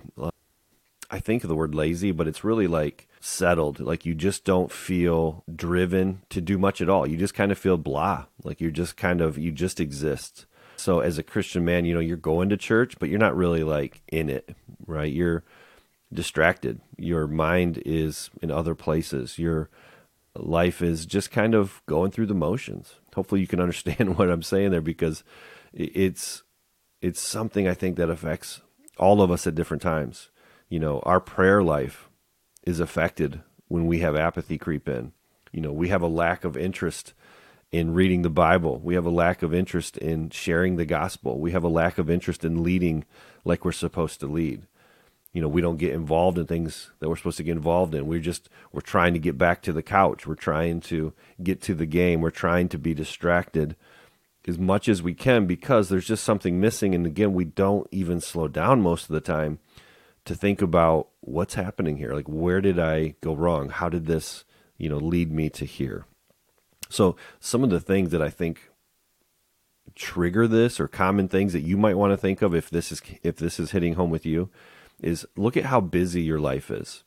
I 1.09 1.19
think 1.19 1.43
of 1.43 1.47
the 1.47 1.55
word 1.55 1.73
lazy, 1.73 2.11
but 2.11 2.27
it's 2.27 2.43
really 2.43 2.67
like 2.67 3.07
settled. 3.19 3.79
Like 3.79 4.05
you 4.05 4.13
just 4.13 4.43
don't 4.43 4.71
feel 4.71 5.43
driven 5.53 6.21
to 6.29 6.41
do 6.41 6.57
much 6.57 6.81
at 6.81 6.89
all. 6.89 7.07
You 7.07 7.17
just 7.17 7.33
kind 7.33 7.51
of 7.51 7.57
feel 7.57 7.77
blah. 7.77 8.25
Like 8.43 8.59
you're 8.59 8.71
just 8.71 8.97
kind 8.97 9.21
of, 9.21 9.37
you 9.37 9.51
just 9.51 9.79
exist. 9.79 10.45
So 10.75 10.99
as 10.99 11.17
a 11.17 11.23
Christian 11.23 11.65
man, 11.65 11.85
you 11.85 11.93
know, 11.93 11.99
you're 11.99 12.17
going 12.17 12.49
to 12.49 12.57
church, 12.57 12.99
but 12.99 13.09
you're 13.09 13.19
not 13.19 13.35
really 13.35 13.63
like 13.63 14.01
in 14.09 14.29
it, 14.29 14.55
right? 14.85 15.11
You're 15.11 15.43
distracted. 16.13 16.81
Your 16.97 17.27
mind 17.27 17.81
is 17.85 18.29
in 18.41 18.51
other 18.51 18.75
places. 18.75 19.39
Your 19.39 19.69
life 20.35 20.81
is 20.81 21.05
just 21.05 21.31
kind 21.31 21.55
of 21.55 21.81
going 21.87 22.11
through 22.11 22.27
the 22.27 22.33
motions. 22.33 22.95
Hopefully 23.15 23.41
you 23.41 23.47
can 23.47 23.59
understand 23.61 24.17
what 24.17 24.29
I'm 24.29 24.43
saying 24.43 24.71
there 24.71 24.81
because 24.81 25.23
it's 25.73 26.43
it's 27.01 27.21
something 27.21 27.67
I 27.67 27.73
think 27.73 27.97
that 27.97 28.09
affects 28.09 28.61
all 28.97 29.21
of 29.21 29.29
us 29.29 29.45
at 29.45 29.53
different 29.53 29.83
times 29.83 30.29
you 30.69 30.79
know, 30.79 30.99
our 30.99 31.19
prayer 31.19 31.63
life 31.63 32.09
is 32.63 32.79
affected 32.79 33.41
when 33.67 33.85
we 33.85 33.99
have 33.99 34.15
apathy 34.15 34.57
creep 34.57 34.87
in. 34.87 35.13
You 35.51 35.61
know, 35.61 35.71
we 35.71 35.89
have 35.89 36.01
a 36.01 36.07
lack 36.07 36.43
of 36.43 36.57
interest 36.57 37.13
in 37.71 37.93
reading 37.93 38.21
the 38.21 38.29
Bible. 38.29 38.79
We 38.83 38.95
have 38.95 39.05
a 39.05 39.11
lack 39.11 39.41
of 39.41 39.53
interest 39.53 39.97
in 39.97 40.29
sharing 40.29 40.75
the 40.75 40.85
gospel. 40.85 41.39
We 41.39 41.51
have 41.51 41.63
a 41.63 41.69
lack 41.69 41.97
of 41.97 42.09
interest 42.09 42.43
in 42.43 42.63
leading 42.63 43.05
like 43.43 43.65
we're 43.65 43.71
supposed 43.71 44.19
to 44.21 44.27
lead. 44.27 44.63
You 45.33 45.41
know, 45.41 45.47
we 45.47 45.61
don't 45.61 45.77
get 45.77 45.93
involved 45.93 46.37
in 46.37 46.45
things 46.45 46.91
that 46.99 47.09
we're 47.09 47.15
supposed 47.15 47.37
to 47.37 47.43
get 47.43 47.51
involved 47.51 47.93
in. 47.93 48.07
We're 48.07 48.19
just 48.19 48.49
we're 48.71 48.81
trying 48.81 49.13
to 49.13 49.19
get 49.19 49.37
back 49.37 49.61
to 49.63 49.73
the 49.73 49.83
couch. 49.83 50.25
We're 50.25 50.35
trying 50.35 50.81
to 50.81 51.13
get 51.43 51.61
to 51.63 51.75
the 51.75 51.85
game. 51.85 52.21
We're 52.21 52.31
trying 52.31 52.69
to 52.69 52.77
be 52.77 52.93
distracted 52.93 53.75
as 54.47 54.57
much 54.57 54.87
as 54.87 55.03
we 55.03 55.13
can 55.13 55.45
because 55.45 55.89
there's 55.89 56.07
just 56.07 56.23
something 56.23 56.59
missing 56.59 56.95
and 56.95 57.05
again, 57.05 57.33
we 57.33 57.43
don't 57.43 57.87
even 57.91 58.21
slow 58.21 58.47
down 58.47 58.81
most 58.81 59.03
of 59.03 59.13
the 59.13 59.21
time 59.21 59.59
to 60.27 60.35
think 60.35 60.61
about 60.61 61.07
what's 61.21 61.55
happening 61.55 61.97
here. 61.97 62.13
Like, 62.13 62.27
where 62.27 62.61
did 62.61 62.77
I 62.77 63.15
go 63.21 63.33
wrong? 63.33 63.69
How 63.69 63.89
did 63.89 64.05
this, 64.05 64.43
you 64.77 64.89
know, 64.89 64.97
lead 64.97 65.31
me 65.31 65.49
to 65.51 65.65
here? 65.65 66.05
So, 66.89 67.15
some 67.39 67.63
of 67.63 67.69
the 67.69 67.79
things 67.79 68.11
that 68.11 68.21
I 68.21 68.29
think 68.29 68.69
trigger 69.95 70.47
this 70.47 70.79
or 70.79 70.87
common 70.87 71.27
things 71.27 71.53
that 71.53 71.61
you 71.61 71.77
might 71.77 71.95
want 71.95 72.11
to 72.11 72.17
think 72.17 72.41
of 72.41 72.53
if 72.53 72.69
this 72.69 72.91
is 72.91 73.01
if 73.23 73.37
this 73.37 73.59
is 73.59 73.71
hitting 73.71 73.93
home 73.93 74.09
with 74.09 74.25
you 74.25 74.49
is 75.01 75.25
look 75.37 75.55
at 75.55 75.65
how 75.65 75.79
busy 75.79 76.21
your 76.21 76.39
life 76.39 76.69
is. 76.69 77.03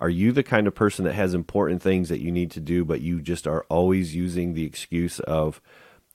Are 0.00 0.08
you 0.08 0.32
the 0.32 0.42
kind 0.42 0.66
of 0.66 0.74
person 0.74 1.04
that 1.04 1.14
has 1.14 1.34
important 1.34 1.82
things 1.82 2.08
that 2.08 2.20
you 2.20 2.32
need 2.32 2.50
to 2.52 2.60
do 2.60 2.84
but 2.84 3.00
you 3.00 3.20
just 3.20 3.46
are 3.46 3.64
always 3.68 4.14
using 4.14 4.54
the 4.54 4.64
excuse 4.64 5.20
of 5.20 5.60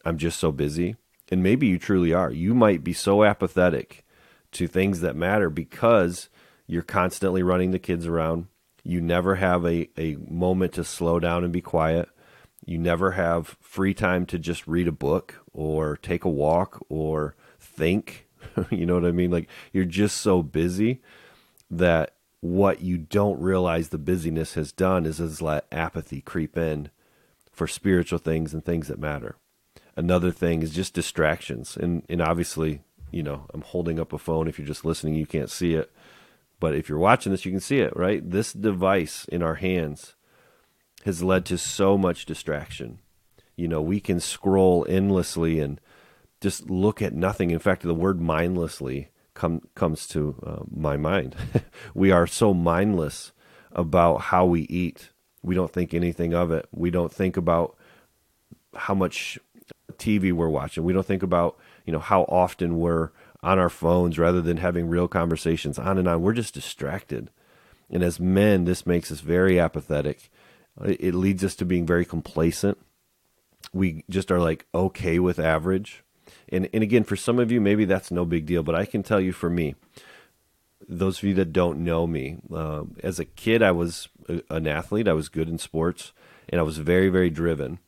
I'm 0.03 0.17
just 0.17 0.39
so 0.39 0.51
busy? 0.51 0.95
And 1.29 1.43
maybe 1.43 1.67
you 1.67 1.77
truly 1.77 2.13
are. 2.13 2.31
You 2.31 2.53
might 2.53 2.83
be 2.83 2.93
so 2.93 3.23
apathetic 3.23 4.05
to 4.53 4.67
things 4.67 5.01
that 5.01 5.15
matter 5.15 5.49
because 5.49 6.29
You're 6.67 6.83
constantly 6.83 7.41
running 7.43 7.71
the 7.71 7.79
kids 7.79 8.05
around. 8.05 8.47
You 8.83 9.01
never 9.01 9.35
have 9.35 9.65
a, 9.65 9.89
a 9.97 10.15
moment 10.29 10.73
to 10.73 10.83
slow 10.83 11.19
down 11.19 11.43
and 11.43 11.51
be 11.51 11.61
quiet. 11.61 12.09
You 12.65 12.77
never 12.77 13.11
have 13.11 13.55
free 13.61 13.93
time 13.93 14.25
to 14.27 14.37
just 14.37 14.67
read 14.67 14.87
a 14.87 14.91
book 14.91 15.35
or 15.53 15.95
take 15.97 16.25
a 16.25 16.29
walk 16.29 16.85
or 16.89 17.35
think. 17.59 18.27
you 18.69 18.85
know 18.85 18.95
what 18.95 19.05
I 19.05 19.11
mean? 19.11 19.31
Like 19.31 19.47
you're 19.71 19.85
just 19.85 20.17
so 20.17 20.43
busy 20.43 21.01
that 21.71 22.13
what 22.41 22.81
you 22.81 22.97
don't 22.97 23.41
realize 23.41 23.89
the 23.89 23.97
busyness 23.97 24.53
has 24.53 24.71
done 24.71 25.05
is 25.05 25.17
has 25.17 25.41
let 25.41 25.65
apathy 25.71 26.21
creep 26.21 26.57
in 26.57 26.89
for 27.51 27.67
spiritual 27.67 28.19
things 28.19 28.53
and 28.53 28.63
things 28.63 28.87
that 28.87 28.99
matter. 28.99 29.35
Another 29.95 30.31
thing 30.31 30.61
is 30.61 30.73
just 30.73 30.93
distractions. 30.93 31.75
And 31.75 32.03
and 32.09 32.21
obviously, 32.21 32.81
you 33.11 33.23
know, 33.23 33.45
I'm 33.53 33.61
holding 33.61 33.99
up 33.99 34.13
a 34.13 34.17
phone. 34.17 34.47
If 34.47 34.59
you're 34.59 34.67
just 34.67 34.85
listening, 34.85 35.15
you 35.15 35.25
can't 35.25 35.49
see 35.49 35.73
it. 35.73 35.91
But 36.59 36.75
if 36.75 36.89
you're 36.89 36.97
watching 36.97 37.31
this, 37.31 37.45
you 37.45 37.51
can 37.51 37.59
see 37.59 37.79
it, 37.79 37.95
right? 37.95 38.27
This 38.27 38.53
device 38.53 39.25
in 39.25 39.43
our 39.43 39.55
hands 39.55 40.15
has 41.05 41.23
led 41.23 41.45
to 41.45 41.57
so 41.57 41.97
much 41.97 42.25
distraction. 42.25 42.99
You 43.55 43.67
know, 43.67 43.81
we 43.81 43.99
can 43.99 44.19
scroll 44.19 44.85
endlessly 44.89 45.59
and 45.59 45.79
just 46.41 46.69
look 46.69 47.01
at 47.01 47.13
nothing. 47.13 47.51
In 47.51 47.59
fact, 47.59 47.83
the 47.83 47.93
word 47.93 48.19
mindlessly 48.21 49.09
come, 49.33 49.61
comes 49.75 50.07
to 50.09 50.35
uh, 50.45 50.63
my 50.69 50.97
mind. 50.97 51.35
we 51.93 52.11
are 52.11 52.27
so 52.27 52.53
mindless 52.53 53.31
about 53.71 54.21
how 54.21 54.45
we 54.45 54.61
eat. 54.63 55.11
We 55.43 55.55
don't 55.55 55.71
think 55.71 55.93
anything 55.93 56.33
of 56.33 56.51
it. 56.51 56.67
We 56.71 56.89
don't 56.89 57.11
think 57.11 57.37
about 57.37 57.77
how 58.75 58.93
much 58.93 59.39
TV 59.93 60.33
we're 60.33 60.49
watching. 60.49 60.83
We 60.83 60.93
don't 60.93 61.05
think 61.05 61.23
about, 61.23 61.57
you 61.85 61.93
know, 61.93 61.99
how 61.99 62.23
often 62.23 62.77
we're 62.77 63.11
on 63.43 63.59
our 63.59 63.69
phones 63.69 64.17
rather 64.17 64.41
than 64.41 64.57
having 64.57 64.87
real 64.87 65.07
conversations 65.07 65.77
on 65.77 65.97
and 65.97 66.07
on. 66.07 66.21
We're 66.21 66.33
just 66.33 66.53
distracted. 66.53 67.29
And 67.89 68.03
as 68.03 68.19
men, 68.19 68.65
this 68.65 68.85
makes 68.85 69.11
us 69.11 69.21
very 69.21 69.59
apathetic. 69.59 70.29
It 70.83 71.15
leads 71.15 71.43
us 71.43 71.55
to 71.55 71.65
being 71.65 71.85
very 71.85 72.05
complacent. 72.05 72.77
We 73.73 74.03
just 74.09 74.31
are 74.31 74.39
like 74.39 74.65
okay 74.73 75.19
with 75.19 75.39
average. 75.39 76.03
And 76.49 76.69
and 76.73 76.83
again, 76.83 77.03
for 77.03 77.15
some 77.15 77.39
of 77.39 77.51
you, 77.51 77.59
maybe 77.59 77.85
that's 77.85 78.11
no 78.11 78.25
big 78.25 78.45
deal. 78.45 78.63
But 78.63 78.75
I 78.75 78.85
can 78.85 79.03
tell 79.03 79.19
you, 79.19 79.31
for 79.31 79.49
me, 79.49 79.75
those 80.87 81.17
of 81.17 81.23
you 81.23 81.33
that 81.35 81.53
don't 81.53 81.83
know 81.83 82.05
me, 82.05 82.37
uh, 82.53 82.83
as 83.01 83.19
a 83.19 83.25
kid, 83.25 83.61
I 83.63 83.71
was 83.71 84.07
a, 84.29 84.41
an 84.49 84.67
athlete. 84.67 85.07
I 85.07 85.13
was 85.13 85.29
good 85.29 85.49
in 85.49 85.57
sports, 85.57 86.13
and 86.49 86.59
I 86.59 86.63
was 86.63 86.77
very 86.77 87.09
very 87.09 87.29
driven. 87.29 87.79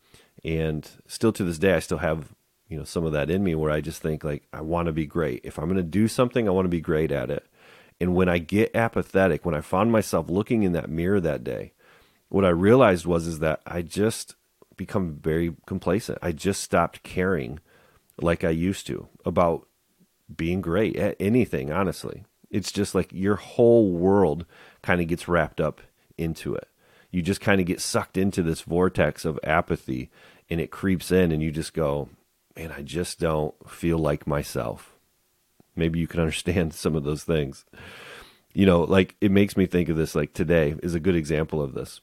And 0.43 0.89
still 1.05 1.33
to 1.33 1.43
this 1.43 1.59
day, 1.59 1.73
I 1.73 1.79
still 1.79 1.99
have 1.99 2.33
you 2.69 2.77
know 2.77 2.83
some 2.83 3.03
of 3.03 3.11
that 3.11 3.29
in 3.29 3.43
me 3.43 3.55
where 3.55 3.71
I 3.71 3.81
just 3.81 4.01
think 4.01 4.23
like 4.23 4.43
I 4.53 4.61
want 4.61 4.85
to 4.85 4.93
be 4.93 5.05
great. 5.05 5.41
If 5.43 5.57
I'm 5.57 5.65
going 5.65 5.77
to 5.77 5.83
do 5.83 6.07
something, 6.07 6.47
I 6.47 6.51
want 6.51 6.65
to 6.65 6.69
be 6.69 6.79
great 6.79 7.11
at 7.11 7.29
it. 7.29 7.45
And 7.99 8.15
when 8.15 8.29
I 8.29 8.37
get 8.37 8.75
apathetic, 8.75 9.45
when 9.45 9.55
I 9.55 9.61
found 9.61 9.91
myself 9.91 10.29
looking 10.29 10.63
in 10.63 10.71
that 10.71 10.89
mirror 10.89 11.19
that 11.19 11.43
day, 11.43 11.73
what 12.29 12.45
I 12.45 12.49
realized 12.49 13.05
was 13.05 13.27
is 13.27 13.39
that 13.39 13.61
I 13.65 13.81
just 13.81 14.35
become 14.77 15.19
very 15.21 15.55
complacent. 15.65 16.19
I 16.21 16.31
just 16.31 16.63
stopped 16.63 17.03
caring 17.03 17.59
like 18.21 18.43
I 18.43 18.51
used 18.51 18.87
to 18.87 19.07
about 19.25 19.67
being 20.33 20.61
great 20.61 20.95
at 20.95 21.17
anything, 21.19 21.71
honestly. 21.71 22.23
It's 22.49 22.71
just 22.71 22.95
like 22.95 23.09
your 23.11 23.35
whole 23.35 23.91
world 23.91 24.45
kind 24.81 25.01
of 25.01 25.07
gets 25.07 25.27
wrapped 25.27 25.59
up 25.59 25.81
into 26.17 26.55
it. 26.55 26.67
You 27.11 27.21
just 27.21 27.41
kind 27.41 27.59
of 27.59 27.67
get 27.67 27.81
sucked 27.81 28.17
into 28.17 28.43
this 28.43 28.61
vortex 28.61 29.25
of 29.25 29.39
apathy 29.43 30.09
and 30.49 30.61
it 30.61 30.71
creeps 30.71 31.11
in 31.11 31.31
and 31.31 31.41
you 31.41 31.51
just 31.51 31.73
go, 31.73 32.09
man, 32.59 32.73
I 32.73 32.81
just 32.81 33.19
don't 33.19 33.55
feel 33.69 33.97
like 33.97 34.27
myself. 34.27 34.93
Maybe 35.75 35.99
you 35.99 36.07
can 36.07 36.19
understand 36.19 36.73
some 36.73 36.95
of 36.95 37.03
those 37.03 37.23
things. 37.23 37.65
You 38.53 38.65
know, 38.65 38.81
like 38.81 39.15
it 39.21 39.31
makes 39.31 39.55
me 39.55 39.65
think 39.65 39.89
of 39.89 39.97
this 39.97 40.15
like 40.15 40.33
today 40.33 40.75
is 40.83 40.95
a 40.95 40.99
good 40.99 41.15
example 41.15 41.61
of 41.61 41.73
this. 41.73 42.01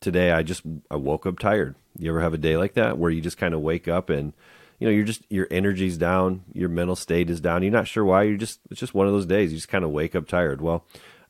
Today 0.00 0.30
I 0.30 0.42
just 0.42 0.62
I 0.90 0.96
woke 0.96 1.26
up 1.26 1.38
tired. 1.38 1.74
You 1.98 2.10
ever 2.10 2.20
have 2.20 2.34
a 2.34 2.38
day 2.38 2.56
like 2.56 2.74
that 2.74 2.98
where 2.98 3.10
you 3.10 3.20
just 3.20 3.38
kind 3.38 3.54
of 3.54 3.60
wake 3.60 3.88
up 3.88 4.10
and 4.10 4.32
you 4.78 4.86
know, 4.86 4.92
you're 4.92 5.04
just 5.04 5.22
your 5.28 5.48
energy's 5.50 5.98
down, 5.98 6.44
your 6.54 6.68
mental 6.68 6.96
state 6.96 7.28
is 7.28 7.40
down. 7.40 7.62
You're 7.62 7.72
not 7.72 7.88
sure 7.88 8.04
why. 8.04 8.22
You're 8.22 8.36
just 8.36 8.60
it's 8.70 8.80
just 8.80 8.94
one 8.94 9.06
of 9.06 9.12
those 9.12 9.26
days. 9.26 9.52
You 9.52 9.58
just 9.58 9.68
kind 9.68 9.84
of 9.84 9.90
wake 9.90 10.14
up 10.14 10.28
tired. 10.28 10.60
Well, 10.60 10.84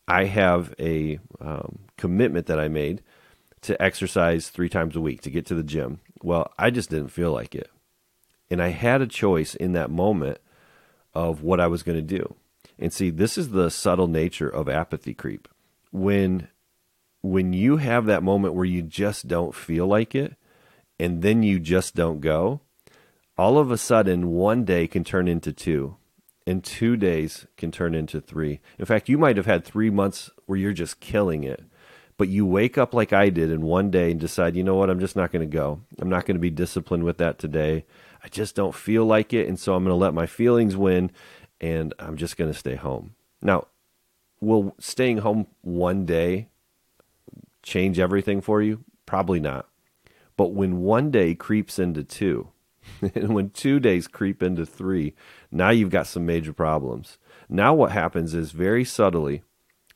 I 0.06 0.24
have 0.24 0.74
a 0.78 1.18
um, 1.40 1.78
commitment 1.96 2.46
that 2.46 2.60
I 2.60 2.68
made 2.68 3.02
to 3.62 3.80
exercise 3.80 4.50
three 4.50 4.68
times 4.68 4.96
a 4.96 5.00
week 5.00 5.22
to 5.22 5.30
get 5.30 5.46
to 5.46 5.54
the 5.54 5.62
gym. 5.62 6.00
Well, 6.22 6.52
I 6.58 6.70
just 6.70 6.90
didn't 6.90 7.08
feel 7.08 7.32
like 7.32 7.54
it, 7.54 7.70
and 8.50 8.62
I 8.62 8.68
had 8.68 9.00
a 9.00 9.06
choice 9.06 9.54
in 9.54 9.72
that 9.72 9.90
moment 9.90 10.38
of 11.14 11.42
what 11.42 11.60
I 11.60 11.66
was 11.66 11.82
going 11.82 11.96
to 11.96 12.18
do. 12.18 12.34
And 12.78 12.92
see, 12.92 13.10
this 13.10 13.36
is 13.36 13.50
the 13.50 13.70
subtle 13.70 14.08
nature 14.08 14.48
of 14.48 14.68
apathy 14.68 15.14
creep. 15.14 15.48
When 15.92 16.48
when 17.22 17.52
you 17.52 17.76
have 17.76 18.06
that 18.06 18.22
moment 18.22 18.54
where 18.54 18.64
you 18.64 18.82
just 18.82 19.28
don't 19.28 19.54
feel 19.54 19.86
like 19.86 20.14
it, 20.14 20.36
and 20.98 21.22
then 21.22 21.42
you 21.42 21.58
just 21.58 21.94
don't 21.94 22.20
go 22.20 22.60
all 23.40 23.56
of 23.56 23.70
a 23.70 23.78
sudden 23.78 24.28
one 24.28 24.66
day 24.66 24.86
can 24.86 25.02
turn 25.02 25.26
into 25.26 25.50
two 25.50 25.96
and 26.46 26.62
two 26.62 26.94
days 26.94 27.46
can 27.56 27.70
turn 27.70 27.94
into 27.94 28.20
three 28.20 28.60
in 28.78 28.84
fact 28.84 29.08
you 29.08 29.16
might 29.16 29.38
have 29.38 29.46
had 29.46 29.64
three 29.64 29.88
months 29.88 30.28
where 30.44 30.58
you're 30.58 30.74
just 30.74 31.00
killing 31.00 31.42
it 31.42 31.64
but 32.20 32.28
you 32.28 32.44
wake 32.44 32.76
up 32.76 32.92
like 32.92 33.14
i 33.14 33.30
did 33.30 33.50
in 33.50 33.62
one 33.62 33.90
day 33.90 34.10
and 34.10 34.20
decide 34.20 34.54
you 34.54 34.62
know 34.62 34.74
what? 34.74 34.90
I'm 34.90 35.00
just 35.00 35.16
not 35.16 35.32
going 35.32 35.40
to 35.40 35.50
go. 35.50 35.80
I'm 35.98 36.10
not 36.10 36.26
going 36.26 36.34
to 36.34 36.38
be 36.38 36.50
disciplined 36.50 37.02
with 37.02 37.16
that 37.16 37.38
today. 37.38 37.86
I 38.22 38.28
just 38.28 38.54
don't 38.54 38.74
feel 38.74 39.06
like 39.06 39.32
it 39.32 39.48
and 39.48 39.58
so 39.58 39.74
i'm 39.74 39.84
going 39.84 39.92
to 39.92 39.96
let 39.96 40.12
my 40.12 40.26
feelings 40.26 40.76
win 40.76 41.12
and 41.62 41.94
i'm 41.98 42.18
just 42.18 42.36
going 42.36 42.52
to 42.52 42.58
stay 42.58 42.74
home. 42.74 43.14
Now 43.40 43.68
will 44.38 44.76
staying 44.78 45.18
home 45.18 45.46
one 45.62 46.04
day 46.04 46.48
change 47.62 47.98
everything 47.98 48.42
for 48.42 48.60
you? 48.60 48.84
Probably 49.06 49.40
not. 49.40 49.70
But 50.36 50.52
when 50.52 50.82
one 50.82 51.10
day 51.10 51.34
creeps 51.34 51.78
into 51.78 52.04
two 52.04 52.48
and 53.14 53.34
when 53.34 53.48
two 53.48 53.80
days 53.80 54.06
creep 54.06 54.42
into 54.42 54.66
three, 54.66 55.14
now 55.50 55.70
you've 55.70 55.88
got 55.88 56.06
some 56.06 56.26
major 56.26 56.52
problems. 56.52 57.16
Now, 57.48 57.72
what 57.72 57.92
happens 57.92 58.34
is 58.34 58.52
very 58.52 58.84
subtly, 58.84 59.42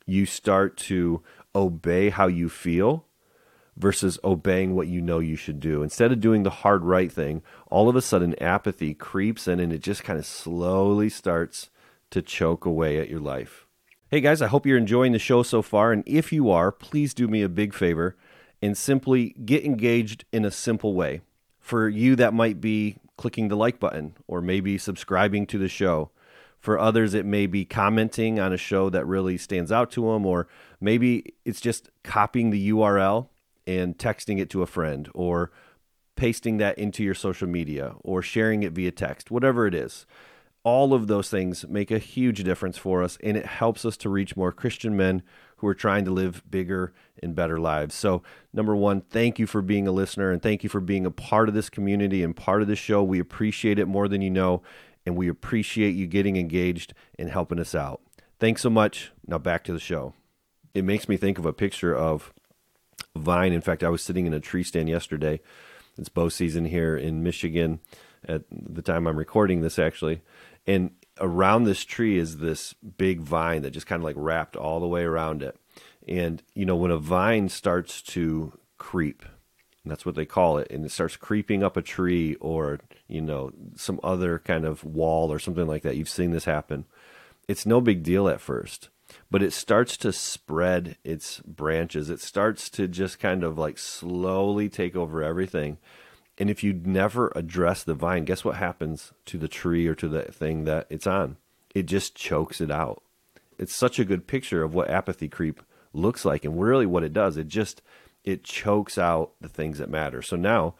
you 0.07 0.25
start 0.25 0.75
to 0.77 1.21
obey 1.55 2.09
how 2.09 2.27
you 2.27 2.49
feel 2.49 3.05
versus 3.77 4.19
obeying 4.23 4.75
what 4.75 4.87
you 4.87 5.01
know 5.01 5.19
you 5.19 5.35
should 5.35 5.59
do. 5.59 5.81
Instead 5.81 6.11
of 6.11 6.19
doing 6.19 6.43
the 6.43 6.49
hard 6.49 6.83
right 6.83 7.11
thing, 7.11 7.41
all 7.67 7.89
of 7.89 7.95
a 7.95 8.01
sudden 8.01 8.41
apathy 8.41 8.93
creeps 8.93 9.47
in 9.47 9.59
and 9.59 9.73
it 9.73 9.79
just 9.79 10.03
kind 10.03 10.19
of 10.19 10.25
slowly 10.25 11.09
starts 11.09 11.69
to 12.11 12.21
choke 12.21 12.65
away 12.65 12.99
at 12.99 13.09
your 13.09 13.19
life. 13.19 13.65
Hey 14.09 14.21
guys, 14.21 14.41
I 14.41 14.47
hope 14.47 14.65
you're 14.65 14.77
enjoying 14.77 15.11
the 15.11 15.19
show 15.19 15.43
so 15.43 15.61
far. 15.61 15.91
And 15.91 16.03
if 16.05 16.31
you 16.31 16.49
are, 16.49 16.71
please 16.71 17.13
do 17.13 17.27
me 17.27 17.41
a 17.41 17.49
big 17.49 17.73
favor 17.73 18.15
and 18.61 18.77
simply 18.77 19.35
get 19.43 19.65
engaged 19.65 20.25
in 20.31 20.45
a 20.45 20.51
simple 20.51 20.93
way. 20.93 21.21
For 21.59 21.89
you, 21.89 22.15
that 22.15 22.33
might 22.33 22.61
be 22.61 22.97
clicking 23.17 23.47
the 23.47 23.57
like 23.57 23.79
button 23.79 24.15
or 24.27 24.41
maybe 24.41 24.77
subscribing 24.77 25.47
to 25.47 25.57
the 25.57 25.67
show. 25.67 26.11
For 26.59 26.79
others, 26.79 27.13
it 27.13 27.25
may 27.25 27.45
be 27.45 27.63
commenting 27.63 28.39
on 28.39 28.53
a 28.53 28.57
show 28.57 28.89
that 28.89 29.05
really 29.05 29.37
stands 29.37 29.71
out 29.71 29.91
to 29.91 30.11
them, 30.11 30.25
or 30.25 30.47
maybe 30.85 31.33
it's 31.43 31.59
just 31.59 31.89
copying 32.03 32.51
the 32.51 32.69
URL 32.69 33.27
and 33.65 33.97
texting 33.97 34.39
it 34.39 34.51
to 34.51 34.61
a 34.61 34.67
friend, 34.67 35.09
or 35.15 35.51
pasting 36.15 36.57
that 36.57 36.77
into 36.77 37.03
your 37.03 37.15
social 37.15 37.47
media, 37.47 37.95
or 38.03 38.21
sharing 38.21 38.61
it 38.61 38.73
via 38.73 38.91
text, 38.91 39.31
whatever 39.31 39.65
it 39.65 39.73
is. 39.73 40.05
All 40.63 40.93
of 40.93 41.07
those 41.07 41.29
things 41.29 41.67
make 41.67 41.89
a 41.89 41.97
huge 41.97 42.43
difference 42.43 42.77
for 42.77 43.01
us, 43.01 43.17
and 43.23 43.35
it 43.35 43.47
helps 43.47 43.83
us 43.83 43.97
to 43.97 44.09
reach 44.09 44.37
more 44.37 44.51
Christian 44.51 44.95
men 44.95 45.23
who 45.57 45.67
are 45.67 45.73
trying 45.73 46.05
to 46.05 46.11
live 46.11 46.43
bigger 46.49 46.93
and 47.21 47.35
better 47.35 47.59
lives. 47.59 47.95
So, 47.95 48.21
number 48.53 48.75
one, 48.75 49.01
thank 49.01 49.39
you 49.39 49.47
for 49.47 49.63
being 49.63 49.87
a 49.87 49.91
listener 49.91 50.31
and 50.31 50.41
thank 50.41 50.63
you 50.63 50.69
for 50.69 50.81
being 50.81 51.05
a 51.05 51.11
part 51.11 51.49
of 51.49 51.55
this 51.55 51.69
community 51.69 52.23
and 52.23 52.35
part 52.35 52.61
of 52.61 52.67
this 52.67 52.79
show. 52.79 53.03
We 53.03 53.19
appreciate 53.19 53.79
it 53.79 53.87
more 53.87 54.07
than 54.07 54.21
you 54.21 54.29
know, 54.29 54.61
and 55.05 55.15
we 55.15 55.27
appreciate 55.27 55.95
you 55.95 56.05
getting 56.05 56.37
engaged 56.37 56.93
and 57.17 57.29
helping 57.29 57.59
us 57.59 57.73
out. 57.73 58.01
Thanks 58.39 58.61
so 58.61 58.69
much. 58.69 59.11
Now, 59.27 59.39
back 59.39 59.63
to 59.63 59.73
the 59.73 59.79
show. 59.79 60.13
It 60.75 60.83
makes 60.83 61.09
me 61.09 61.17
think 61.17 61.39
of 61.39 61.45
a 61.45 61.53
picture 61.53 61.95
of 61.95 62.31
vine. 63.15 63.53
In 63.53 63.61
fact, 63.61 63.83
I 63.83 63.89
was 63.89 64.03
sitting 64.03 64.27
in 64.27 64.33
a 64.33 64.39
tree 64.39 64.63
stand 64.63 64.89
yesterday. 64.89 65.39
It's 65.97 66.09
bow 66.09 66.29
season 66.29 66.65
here 66.65 66.97
in 66.97 67.23
Michigan 67.23 67.79
at 68.27 68.43
the 68.51 68.81
time 68.81 69.07
I'm 69.07 69.17
recording 69.17 69.61
this, 69.61 69.79
actually. 69.79 70.21
And 70.67 70.91
around 71.21 71.63
this 71.63 71.85
tree 71.85 72.17
is 72.17 72.37
this 72.37 72.73
big 72.73 73.21
vine 73.21 73.61
that 73.61 73.71
just 73.71 73.87
kind 73.87 74.01
of 74.01 74.03
like 74.03 74.17
wrapped 74.17 74.57
all 74.57 74.79
the 74.79 74.87
way 74.87 75.03
around 75.03 75.41
it. 75.41 75.57
And, 76.07 76.43
you 76.53 76.65
know, 76.65 76.75
when 76.75 76.91
a 76.91 76.97
vine 76.97 77.49
starts 77.49 78.01
to 78.03 78.59
creep, 78.77 79.23
that's 79.85 80.05
what 80.05 80.15
they 80.15 80.25
call 80.25 80.57
it, 80.57 80.71
and 80.71 80.83
it 80.83 80.91
starts 80.91 81.15
creeping 81.15 81.63
up 81.63 81.77
a 81.77 81.81
tree 81.81 82.35
or, 82.41 82.79
you 83.07 83.21
know, 83.21 83.51
some 83.75 83.99
other 84.03 84.39
kind 84.39 84.65
of 84.65 84.83
wall 84.83 85.31
or 85.31 85.37
something 85.37 85.67
like 85.67 85.83
that, 85.83 85.95
you've 85.95 86.09
seen 86.09 86.31
this 86.31 86.45
happen. 86.45 86.85
It's 87.47 87.67
no 87.67 87.79
big 87.79 88.01
deal 88.01 88.27
at 88.27 88.41
first, 88.41 88.89
but 89.29 89.43
it 89.43 89.53
starts 89.53 89.97
to 89.97 90.11
spread 90.13 90.97
its 91.03 91.39
branches. 91.41 92.09
It 92.09 92.21
starts 92.21 92.69
to 92.71 92.87
just 92.87 93.19
kind 93.19 93.43
of 93.43 93.57
like 93.57 93.77
slowly 93.77 94.69
take 94.69 94.95
over 94.95 95.23
everything 95.23 95.77
and 96.37 96.49
if 96.49 96.63
you 96.63 96.73
never 96.73 97.31
address 97.35 97.83
the 97.83 97.93
vine, 97.93 98.25
guess 98.25 98.43
what 98.43 98.55
happens 98.55 99.13
to 99.25 99.37
the 99.37 99.47
tree 99.47 99.87
or 99.87 99.95
to 99.95 100.07
the 100.07 100.23
thing 100.23 100.65
that 100.65 100.87
it's 100.89 101.07
on? 101.07 101.37
It 101.73 101.83
just 101.83 102.15
chokes 102.15 102.61
it 102.61 102.71
out. 102.71 103.01
it's 103.57 103.75
such 103.75 103.99
a 103.99 104.05
good 104.05 104.27
picture 104.27 104.63
of 104.63 104.73
what 104.73 104.89
apathy 104.89 105.29
creep 105.29 105.61
looks 105.93 106.25
like 106.25 106.43
and 106.43 106.61
really 106.61 106.85
what 106.85 107.03
it 107.03 107.13
does. 107.13 107.37
It 107.37 107.47
just 107.47 107.81
it 108.25 108.43
chokes 108.43 108.97
out 108.97 109.31
the 109.39 109.47
things 109.47 109.77
that 109.77 109.89
matter. 109.89 110.21
So 110.21 110.35
now 110.35 110.75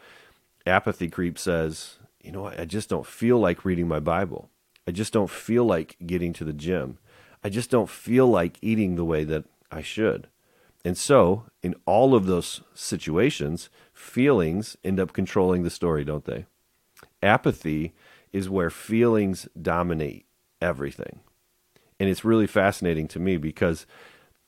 apathy 0.65 1.09
creep 1.09 1.39
says, 1.39 1.99
you 2.21 2.31
know 2.31 2.47
I 2.47 2.65
just 2.65 2.89
don't 2.89 3.05
feel 3.05 3.39
like 3.39 3.63
reading 3.63 3.87
my 3.87 4.01
Bible. 4.01 4.49
I 4.85 4.91
just 4.91 5.13
don't 5.13 5.29
feel 5.29 5.63
like 5.63 5.95
getting 6.05 6.33
to 6.33 6.43
the 6.43 6.53
gym. 6.53 6.97
I 7.45 7.49
just 7.49 7.69
don't 7.69 7.91
feel 7.91 8.25
like 8.25 8.57
eating 8.63 8.95
the 8.95 9.05
way 9.05 9.23
that 9.23 9.45
I 9.71 9.83
should. 9.83 10.29
And 10.83 10.97
so, 10.97 11.43
in 11.61 11.75
all 11.85 12.15
of 12.15 12.25
those 12.25 12.61
situations, 12.73 13.69
feelings 13.93 14.75
end 14.83 14.99
up 14.99 15.13
controlling 15.13 15.61
the 15.61 15.69
story, 15.69 16.03
don't 16.03 16.25
they? 16.25 16.47
Apathy 17.21 17.93
is 18.33 18.49
where 18.49 18.71
feelings 18.71 19.47
dominate 19.61 20.25
everything. 20.59 21.19
And 21.99 22.09
it's 22.09 22.25
really 22.25 22.47
fascinating 22.47 23.07
to 23.09 23.19
me 23.19 23.37
because 23.37 23.85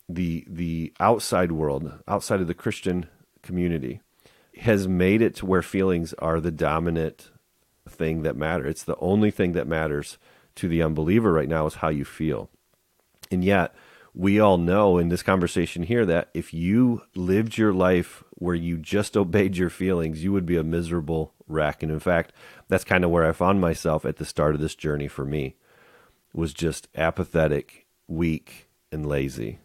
the 0.10 0.44
the 0.48 0.92
outside 1.00 1.52
world, 1.52 2.00
outside 2.08 2.42
of 2.42 2.48
the 2.48 2.56
Christian 2.56 3.06
community, 3.44 4.02
has 4.62 4.88
made 4.88 5.22
it 5.22 5.36
to 5.36 5.46
where 5.46 5.62
feelings 5.62 6.16
are 6.18 6.42
the 6.42 6.50
dominant 6.50 7.30
thing 7.88 8.24
that 8.24 8.36
matter. 8.36 8.66
It's 8.66 8.84
the 8.84 8.98
only 8.98 9.30
thing 9.30 9.52
that 9.52 9.68
matters 9.68 10.18
to 10.56 10.68
the 10.68 10.82
unbeliever 10.82 11.32
right 11.32 11.48
now 11.48 11.68
is 11.68 11.76
how 11.76 11.90
you 11.90 12.04
feel. 12.04 12.50
And 13.32 13.44
yet, 13.44 13.76
we 14.14 14.40
all 14.40 14.58
know 14.58 14.98
in 14.98 15.10
this 15.10 15.22
conversation 15.22 15.84
here 15.84 16.06
that 16.06 16.30
if 16.34 16.54
you 16.54 17.04
lived 17.16 17.58
your 17.58 17.72
life 17.72 18.24
where 18.32 18.56
you 18.56 18.78
just 18.78 19.16
obeyed 19.16 19.58
your 19.58 19.70
feelings, 19.70 20.24
you 20.24 20.32
would 20.32 20.46
be 20.46 20.58
a 20.58 20.64
miserable 20.64 21.34
wreck. 21.48 21.84
And 21.84 21.92
in 21.92 22.00
fact, 22.00 22.34
that's 22.68 22.84
kind 22.84 23.04
of 23.04 23.12
where 23.12 23.26
I 23.26 23.32
found 23.32 23.62
myself 23.62 24.06
at 24.06 24.18
the 24.18 24.26
start 24.26 24.56
of 24.56 24.62
this 24.62 24.76
journey 24.76 25.08
for 25.08 25.24
me 25.24 25.56
was 26.34 26.54
just 26.54 26.88
apathetic, 26.96 27.86
weak, 28.08 28.70
and 28.92 29.06
lazy. 29.06 29.60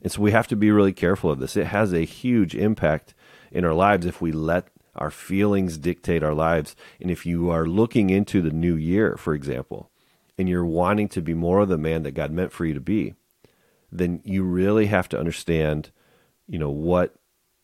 And 0.00 0.12
so 0.12 0.22
we 0.22 0.30
have 0.30 0.46
to 0.48 0.56
be 0.56 0.70
really 0.70 0.92
careful 0.92 1.30
of 1.30 1.40
this. 1.40 1.56
It 1.56 1.66
has 1.66 1.92
a 1.92 2.04
huge 2.04 2.54
impact 2.54 3.14
in 3.50 3.64
our 3.64 3.74
lives 3.74 4.06
if 4.06 4.20
we 4.20 4.32
let 4.32 4.68
our 4.94 5.10
feelings 5.10 5.78
dictate 5.78 6.22
our 6.22 6.34
lives. 6.34 6.76
And 7.00 7.10
if 7.10 7.26
you 7.26 7.50
are 7.50 7.66
looking 7.66 8.10
into 8.10 8.42
the 8.42 8.50
new 8.50 8.76
year, 8.76 9.16
for 9.16 9.34
example, 9.34 9.90
and 10.38 10.48
you're 10.48 10.64
wanting 10.64 11.08
to 11.08 11.20
be 11.20 11.34
more 11.34 11.60
of 11.60 11.68
the 11.68 11.76
man 11.76 12.04
that 12.04 12.12
God 12.12 12.30
meant 12.30 12.52
for 12.52 12.64
you 12.64 12.74
to 12.74 12.80
be, 12.80 13.14
then 13.90 14.20
you 14.24 14.44
really 14.44 14.86
have 14.86 15.08
to 15.10 15.18
understand, 15.18 15.90
you 16.46 16.58
know, 16.58 16.70
what 16.70 17.16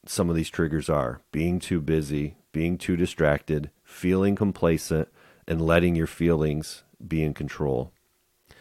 some 0.07 0.29
of 0.29 0.37
these 0.37 0.51
triggers 0.51 0.89
are 0.89 1.21
being 1.33 1.59
too 1.59 1.81
busy, 1.81 2.37
being 2.53 2.77
too 2.77 2.97
distracted, 2.97 3.71
feeling 3.83 4.35
complacent, 4.35 5.09
and 5.47 5.65
letting 5.65 5.95
your 5.95 6.07
feelings 6.07 6.83
be 7.07 7.23
in 7.23 7.35
control. 7.35 7.93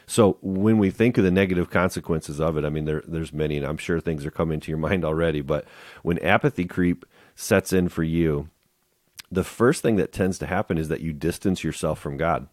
So 0.06 0.38
when 0.42 0.78
we 0.78 0.90
think 0.90 1.18
of 1.18 1.24
the 1.24 1.32
negative 1.32 1.70
consequences 1.70 2.40
of 2.40 2.58
it, 2.58 2.66
I 2.66 2.70
mean, 2.70 2.86
there, 2.86 3.04
there's 3.08 3.34
many, 3.34 3.58
and 3.58 3.66
I'm 3.66 3.78
sure 3.78 4.00
things 4.00 4.26
are 4.26 4.32
coming 4.32 4.60
to 4.60 4.72
your 4.72 4.78
mind 4.90 5.06
already. 5.06 5.42
But 5.42 5.66
when 6.02 6.20
apathy 6.20 6.66
creep 6.66 7.06
sets 7.36 7.74
in 7.74 7.90
for 7.90 8.04
you, 8.04 8.50
the 9.32 9.44
first 9.44 9.82
thing 9.82 9.96
that 9.96 10.12
tends 10.12 10.38
to 10.40 10.46
happen 10.46 10.78
is 10.78 10.90
that 10.90 11.02
you 11.02 11.14
distance 11.14 11.64
yourself 11.64 12.00
from 12.00 12.18
God, 12.18 12.48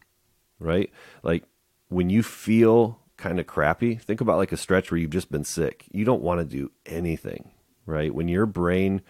right? 0.58 0.90
Like 1.22 1.44
when 1.90 2.08
you 2.08 2.22
feel 2.22 2.98
kind 3.16 3.38
of 3.38 3.46
crappy, 3.46 3.96
think 3.96 4.20
about 4.22 4.38
like 4.38 4.52
a 4.52 4.56
stretch 4.56 4.90
where 4.90 4.98
you've 4.98 5.10
just 5.10 5.30
been 5.30 5.44
sick. 5.44 5.84
You 5.92 6.04
don't 6.04 6.22
want 6.22 6.40
to 6.40 6.44
do 6.56 6.70
anything, 6.86 7.50
right? 7.84 8.14
When 8.14 8.28
your 8.28 8.46
brain 8.46 9.02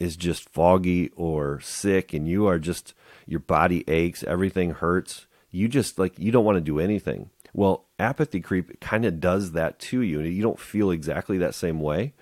is 0.00 0.16
just 0.16 0.48
foggy 0.48 1.10
or 1.14 1.60
sick 1.60 2.12
and 2.12 2.26
you 2.26 2.46
are 2.48 2.58
just, 2.58 2.94
your 3.26 3.40
body 3.40 3.84
aches, 3.88 4.24
everything 4.24 4.70
hurts, 4.70 5.26
you 5.50 5.68
just 5.68 5.98
like, 5.98 6.18
you 6.18 6.32
don't 6.32 6.44
want 6.44 6.56
to 6.56 6.60
do 6.60 6.80
anything. 6.80 7.30
Well, 7.52 7.84
apathy 8.00 8.40
creep 8.40 8.80
kind 8.80 9.04
of 9.04 9.20
does 9.20 9.52
that 9.52 9.78
to 9.80 10.00
you. 10.00 10.20
You 10.20 10.42
don't 10.42 10.58
feel 10.58 10.90
exactly 10.90 11.38
that 11.38 11.54
same 11.54 11.78
way, 11.78 12.14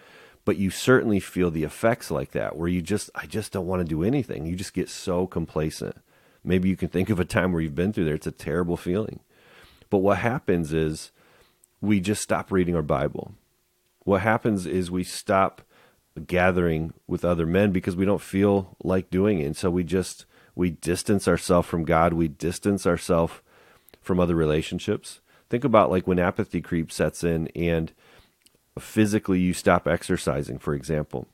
but 0.45 0.59
you 0.59 0.69
certainly 0.69 1.21
feel 1.21 1.51
the 1.51 1.65
effects 1.65 2.11
like 2.11 2.33
that 2.33 2.57
where 2.57 2.69
you 2.69 2.83
just, 2.83 3.09
I 3.15 3.27
just 3.27 3.53
don't 3.53 3.67
want 3.67 3.81
to 3.81 3.89
do 3.89 4.03
anything. 4.03 4.45
You 4.45 4.57
just 4.57 4.75
get 4.75 4.91
so 4.91 5.27
complacent. 5.27 5.97
Maybe 6.45 6.69
you 6.69 6.77
can 6.77 6.89
think 6.89 7.09
of 7.09 7.21
a 7.21 7.25
time 7.25 7.53
where 7.53 7.63
you've 7.63 7.75
been 7.75 7.93
through 7.93 8.05
there. 8.05 8.17
It's 8.17 8.27
a 8.27 8.33
terrible 8.33 8.77
feeling. 8.77 9.21
But 9.93 9.99
what 9.99 10.17
happens 10.21 10.73
is 10.73 11.11
we 11.83 12.01
just 12.01 12.23
stop 12.23 12.51
reading 12.51 12.75
our 12.75 12.81
Bible. 12.81 13.35
What 14.05 14.23
happens 14.23 14.65
is 14.65 14.91
we 14.91 15.05
stop 15.05 15.61
gathering 16.27 16.95
with 17.07 17.27
other 17.27 17.45
men 17.45 17.73
because 17.73 17.95
we 17.95 18.07
don't 18.07 18.23
feel 18.23 18.75
like 18.83 19.11
doing 19.11 19.41
it. 19.41 19.45
And 19.45 19.57
so 19.57 19.69
we 19.69 19.85
just 19.85 20.25
we 20.55 20.71
distance 20.71 21.29
ourselves 21.29 21.69
from 21.69 21.85
God, 21.85 22.15
we 22.15 22.27
distance 22.27 22.87
ourselves 22.87 23.35
from 24.01 24.19
other 24.19 24.35
relationships. 24.35 25.21
Think 25.51 25.63
about 25.63 25.91
like 25.91 26.07
when 26.07 26.19
apathy 26.19 26.63
creep 26.63 26.91
sets 26.91 27.23
in 27.23 27.49
and 27.49 27.93
physically 28.79 29.41
you 29.41 29.53
stop 29.53 29.87
exercising, 29.87 30.59
for 30.59 30.73
example. 30.73 31.29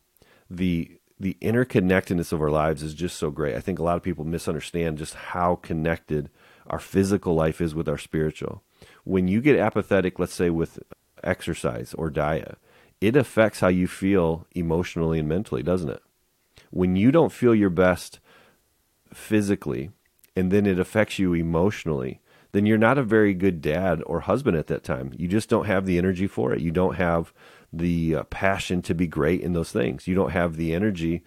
The 0.51 0.99
the 1.21 1.37
interconnectedness 1.41 2.33
of 2.33 2.43
our 2.43 2.51
lives 2.51 2.83
is 2.83 2.95
just 2.95 3.19
so 3.19 3.31
great. 3.31 3.55
I 3.55 3.61
think 3.61 3.79
a 3.79 3.85
lot 3.85 3.97
of 3.97 4.03
people 4.03 4.25
misunderstand 4.25 4.99
just 4.99 5.15
how 5.15 5.55
connected 5.55 6.29
our 6.69 6.79
physical 6.79 7.35
life 7.35 7.61
is 7.61 7.75
with 7.75 7.89
our 7.89 7.99
spiritual. 7.99 8.63
When 9.05 9.27
you 9.29 9.41
get 9.41 9.59
apathetic, 9.59 10.19
let's 10.19 10.35
say 10.35 10.51
with 10.51 10.79
exercise 11.25 11.95
or 11.95 12.11
diet, 12.11 12.59
it 13.01 13.17
affects 13.17 13.61
how 13.61 13.69
you 13.69 13.87
feel 13.87 14.47
emotionally 14.55 15.19
and 15.19 15.29
mentally, 15.29 15.63
doesn't 15.63 15.91
it? 15.91 16.03
When 16.71 16.97
you 16.97 17.11
don't 17.11 17.33
feel 17.33 17.55
your 17.55 17.71
best 17.71 18.21
physically 19.13 19.91
and 20.37 20.51
then 20.51 20.67
it 20.67 20.79
affects 20.79 21.19
you 21.19 21.35
emotionally, 21.35 22.21
then 22.53 22.67
you're 22.67 22.79
not 22.79 22.99
a 22.99 23.03
very 23.03 23.35
good 23.35 23.61
dad 23.61 24.03
or 24.07 24.21
husband 24.21 24.57
at 24.57 24.67
that 24.69 24.85
time. 24.85 25.13
You 25.17 25.29
just 25.29 25.49
don't 25.49 25.67
have 25.67 25.87
the 25.87 25.99
energy 25.99 26.27
for 26.27 26.53
it. 26.53 26.61
You 26.61 26.71
don't 26.71 26.97
have 26.97 27.33
the 27.73 28.17
uh, 28.17 28.23
passion 28.25 28.83
to 28.83 28.95
be 28.95 29.07
great 29.07 29.41
in 29.41 29.53
those 29.53 29.73
things. 29.73 30.07
You 30.07 30.15
don't 30.15 30.31
have 30.31 30.57
the 30.57 30.75
energy 30.75 31.23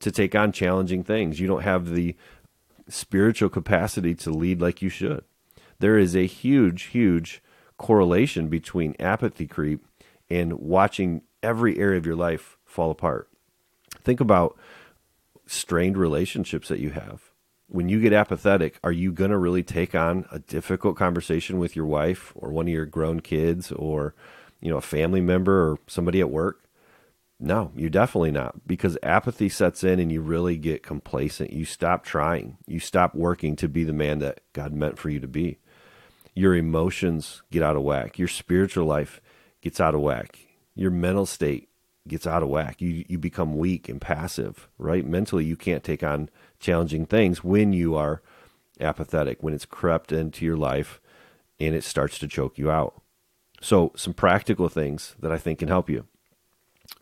to 0.00 0.10
take 0.10 0.34
on 0.34 0.52
challenging 0.52 1.04
things. 1.04 1.40
You 1.40 1.46
don't 1.46 1.62
have 1.62 1.90
the 1.90 2.16
spiritual 2.88 3.48
capacity 3.48 4.14
to 4.16 4.30
lead 4.30 4.60
like 4.60 4.82
you 4.82 4.88
should. 4.88 5.24
There 5.78 5.98
is 5.98 6.16
a 6.16 6.26
huge, 6.26 6.84
huge 6.84 7.42
correlation 7.76 8.48
between 8.48 8.96
apathy 8.98 9.46
creep 9.46 9.84
and 10.28 10.54
watching 10.54 11.22
every 11.42 11.78
area 11.78 11.98
of 11.98 12.06
your 12.06 12.16
life 12.16 12.56
fall 12.64 12.90
apart. 12.90 13.28
Think 14.02 14.20
about 14.20 14.58
strained 15.46 15.96
relationships 15.96 16.68
that 16.68 16.80
you 16.80 16.90
have 16.90 17.28
when 17.68 17.88
you 17.88 18.00
get 18.00 18.12
apathetic, 18.12 18.80
are 18.82 18.92
you 18.92 19.12
going 19.12 19.30
to 19.30 19.38
really 19.38 19.62
take 19.62 19.94
on 19.94 20.24
a 20.32 20.38
difficult 20.38 20.96
conversation 20.96 21.58
with 21.58 21.76
your 21.76 21.84
wife 21.84 22.32
or 22.34 22.50
one 22.50 22.66
of 22.66 22.72
your 22.72 22.86
grown 22.86 23.20
kids 23.20 23.70
or, 23.72 24.14
you 24.60 24.70
know, 24.70 24.78
a 24.78 24.82
family 24.82 25.20
member 25.20 25.70
or 25.70 25.78
somebody 25.86 26.20
at 26.20 26.30
work? 26.30 26.64
No, 27.40 27.70
you're 27.76 27.88
definitely 27.88 28.32
not 28.32 28.66
because 28.66 28.98
apathy 29.02 29.48
sets 29.48 29.84
in 29.84 30.00
and 30.00 30.10
you 30.10 30.20
really 30.20 30.56
get 30.56 30.82
complacent. 30.82 31.52
You 31.52 31.64
stop 31.64 32.04
trying. 32.04 32.58
You 32.66 32.80
stop 32.80 33.14
working 33.14 33.54
to 33.56 33.68
be 33.68 33.84
the 33.84 33.92
man 33.92 34.18
that 34.18 34.40
God 34.52 34.72
meant 34.72 34.98
for 34.98 35.08
you 35.08 35.20
to 35.20 35.28
be. 35.28 35.58
Your 36.34 36.56
emotions 36.56 37.42
get 37.50 37.62
out 37.62 37.76
of 37.76 37.82
whack. 37.82 38.18
Your 38.18 38.28
spiritual 38.28 38.86
life 38.86 39.20
gets 39.60 39.80
out 39.80 39.94
of 39.94 40.00
whack. 40.00 40.38
Your 40.74 40.90
mental 40.90 41.26
state 41.26 41.68
gets 42.08 42.26
out 42.26 42.42
of 42.42 42.48
whack. 42.48 42.80
You 42.80 43.04
you 43.08 43.18
become 43.18 43.56
weak 43.56 43.88
and 43.88 44.00
passive, 44.00 44.68
right? 44.76 45.06
Mentally 45.06 45.44
you 45.44 45.56
can't 45.56 45.84
take 45.84 46.02
on 46.02 46.30
challenging 46.58 47.06
things 47.06 47.44
when 47.44 47.72
you 47.72 47.94
are 47.94 48.20
apathetic, 48.80 49.42
when 49.42 49.54
it's 49.54 49.64
crept 49.64 50.10
into 50.10 50.44
your 50.44 50.56
life 50.56 51.00
and 51.60 51.74
it 51.74 51.84
starts 51.84 52.18
to 52.18 52.28
choke 52.28 52.58
you 52.58 52.70
out. 52.70 53.00
So, 53.60 53.92
some 53.96 54.14
practical 54.14 54.68
things 54.68 55.16
that 55.18 55.32
I 55.32 55.38
think 55.38 55.58
can 55.58 55.68
help 55.68 55.90
you. 55.90 56.06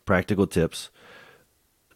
Practical 0.05 0.47
tips 0.47 0.89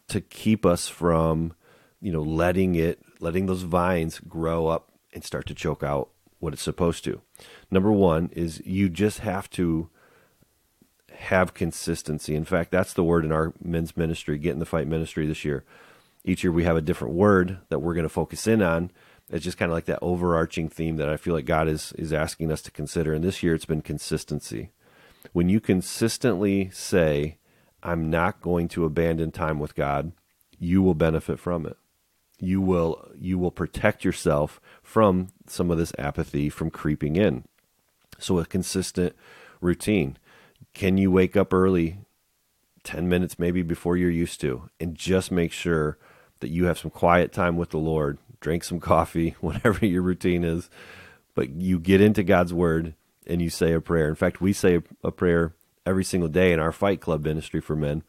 to 0.08 0.20
keep 0.20 0.66
us 0.66 0.88
from, 0.88 1.54
you 2.00 2.12
know, 2.12 2.22
letting 2.22 2.74
it, 2.74 3.00
letting 3.20 3.46
those 3.46 3.62
vines 3.62 4.20
grow 4.20 4.66
up 4.66 4.90
and 5.14 5.24
start 5.24 5.46
to 5.46 5.54
choke 5.54 5.82
out 5.82 6.10
what 6.38 6.52
it's 6.52 6.62
supposed 6.62 7.04
to. 7.04 7.20
Number 7.70 7.92
one 7.92 8.30
is 8.32 8.60
you 8.64 8.88
just 8.88 9.20
have 9.20 9.48
to 9.50 9.88
have 11.14 11.54
consistency. 11.54 12.34
In 12.34 12.44
fact, 12.44 12.70
that's 12.70 12.92
the 12.92 13.04
word 13.04 13.24
in 13.24 13.32
our 13.32 13.52
men's 13.62 13.96
ministry, 13.96 14.38
get 14.38 14.52
in 14.52 14.58
the 14.58 14.66
fight 14.66 14.86
ministry 14.86 15.26
this 15.26 15.44
year 15.44 15.64
each 16.24 16.44
year 16.44 16.52
we 16.52 16.64
have 16.64 16.76
a 16.76 16.82
different 16.82 17.14
word 17.14 17.58
that 17.68 17.80
we're 17.80 17.94
going 17.94 18.04
to 18.04 18.08
focus 18.08 18.46
in 18.46 18.62
on. 18.62 18.90
It's 19.30 19.44
just 19.44 19.58
kind 19.58 19.70
of 19.70 19.74
like 19.74 19.86
that 19.86 19.98
overarching 20.02 20.68
theme 20.68 20.96
that 20.96 21.08
I 21.08 21.16
feel 21.16 21.34
like 21.34 21.46
God 21.46 21.68
is 21.68 21.92
is 21.92 22.12
asking 22.12 22.52
us 22.52 22.62
to 22.62 22.70
consider. 22.70 23.14
And 23.14 23.24
this 23.24 23.42
year 23.42 23.54
it's 23.54 23.64
been 23.64 23.82
consistency. 23.82 24.70
When 25.32 25.48
you 25.48 25.60
consistently 25.60 26.70
say, 26.72 27.38
I'm 27.82 28.10
not 28.10 28.40
going 28.40 28.68
to 28.68 28.84
abandon 28.84 29.32
time 29.32 29.58
with 29.58 29.74
God, 29.74 30.12
you 30.58 30.82
will 30.82 30.94
benefit 30.94 31.38
from 31.38 31.66
it. 31.66 31.76
You 32.38 32.60
will 32.60 33.10
you 33.18 33.38
will 33.38 33.50
protect 33.50 34.04
yourself 34.04 34.60
from 34.82 35.28
some 35.46 35.70
of 35.70 35.78
this 35.78 35.92
apathy 35.98 36.48
from 36.48 36.70
creeping 36.70 37.16
in. 37.16 37.44
So 38.18 38.38
a 38.38 38.46
consistent 38.46 39.14
routine. 39.60 40.18
Can 40.74 40.98
you 40.98 41.10
wake 41.10 41.36
up 41.36 41.52
early 41.52 41.98
10 42.84 43.08
minutes 43.08 43.38
maybe 43.38 43.62
before 43.62 43.96
you're 43.96 44.10
used 44.10 44.40
to 44.40 44.68
and 44.80 44.94
just 44.94 45.30
make 45.30 45.52
sure 45.52 45.98
that 46.40 46.50
you 46.50 46.64
have 46.64 46.78
some 46.78 46.90
quiet 46.90 47.32
time 47.32 47.56
with 47.56 47.70
the 47.70 47.78
Lord, 47.78 48.18
drink 48.40 48.64
some 48.64 48.80
coffee, 48.80 49.36
whatever 49.40 49.84
your 49.86 50.02
routine 50.02 50.44
is, 50.44 50.68
but 51.34 51.50
you 51.50 51.78
get 51.78 52.00
into 52.00 52.22
God's 52.22 52.52
word 52.52 52.94
and 53.26 53.40
you 53.40 53.50
say 53.50 53.72
a 53.72 53.80
prayer. 53.80 54.08
In 54.08 54.16
fact, 54.16 54.40
we 54.40 54.52
say 54.52 54.80
a, 55.02 55.12
prayer 55.12 55.54
every 55.84 56.04
single 56.04 56.28
day 56.28 56.52
in 56.52 56.60
our 56.60 56.72
Fight 56.72 57.00
Club 57.00 57.24
ministry 57.24 57.60
for 57.60 57.76
men. 57.76 58.02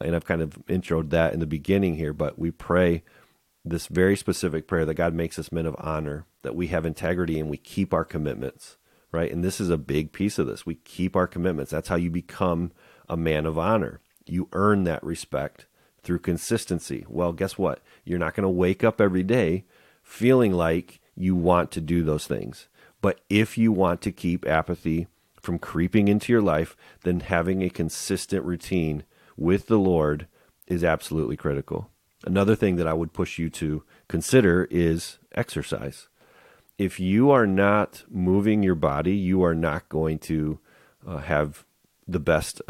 And 0.00 0.14
I've 0.14 0.24
kind 0.24 0.42
of 0.42 0.58
introed 0.66 1.10
that 1.10 1.32
in 1.32 1.40
the 1.40 1.46
beginning 1.46 1.96
here, 1.96 2.12
but 2.12 2.38
we 2.38 2.50
pray 2.50 3.02
this 3.64 3.86
very 3.86 4.16
specific 4.16 4.66
prayer 4.66 4.84
that 4.84 4.94
God 4.94 5.14
makes 5.14 5.38
us 5.38 5.52
men 5.52 5.66
of 5.66 5.76
honor, 5.78 6.26
that 6.42 6.54
we 6.54 6.66
have 6.68 6.84
integrity 6.84 7.40
and 7.40 7.48
we 7.48 7.56
keep 7.56 7.94
our 7.94 8.04
commitments, 8.04 8.76
right? 9.10 9.32
And 9.32 9.42
this 9.42 9.60
is 9.60 9.70
a 9.70 9.78
big 9.78 10.12
piece 10.12 10.38
of 10.38 10.46
this. 10.46 10.66
We 10.66 10.74
keep 10.74 11.16
our 11.16 11.26
commitments. 11.26 11.70
That's 11.70 11.88
how 11.88 11.96
you 11.96 12.10
become 12.10 12.72
a 13.08 13.16
man 13.16 13.46
of 13.46 13.58
honor. 13.58 14.00
You 14.26 14.48
earn 14.52 14.84
that 14.84 15.02
respect 15.02 15.66
through 16.02 16.18
consistency. 16.18 17.06
Well, 17.08 17.32
guess 17.32 17.56
what? 17.56 17.80
You're 18.04 18.18
not 18.18 18.34
going 18.34 18.42
to 18.42 18.50
wake 18.50 18.84
up 18.84 19.00
every 19.00 19.22
day 19.22 19.64
feeling 20.02 20.52
like 20.52 21.00
you 21.16 21.34
want 21.34 21.70
to 21.72 21.80
do 21.80 22.02
those 22.02 22.26
things. 22.26 22.68
But 23.00 23.20
if 23.30 23.56
you 23.56 23.72
want 23.72 24.02
to 24.02 24.12
keep 24.12 24.46
apathy 24.46 25.06
from 25.44 25.58
creeping 25.58 26.08
into 26.08 26.32
your 26.32 26.42
life, 26.42 26.76
then 27.02 27.20
having 27.20 27.62
a 27.62 27.70
consistent 27.70 28.44
routine 28.44 29.04
with 29.36 29.66
the 29.66 29.78
Lord 29.78 30.26
is 30.66 30.82
absolutely 30.82 31.36
critical. 31.36 31.90
Another 32.24 32.56
thing 32.56 32.76
that 32.76 32.86
I 32.86 32.94
would 32.94 33.12
push 33.12 33.38
you 33.38 33.50
to 33.50 33.82
consider 34.08 34.66
is 34.70 35.18
exercise. 35.34 36.08
If 36.78 36.98
you 36.98 37.30
are 37.30 37.46
not 37.46 38.04
moving 38.08 38.62
your 38.62 38.74
body, 38.74 39.14
you 39.14 39.44
are 39.44 39.54
not 39.54 39.88
going 39.88 40.18
to 40.20 40.58
uh, 41.06 41.18
have 41.18 41.64
the 42.08 42.20
best 42.20 42.62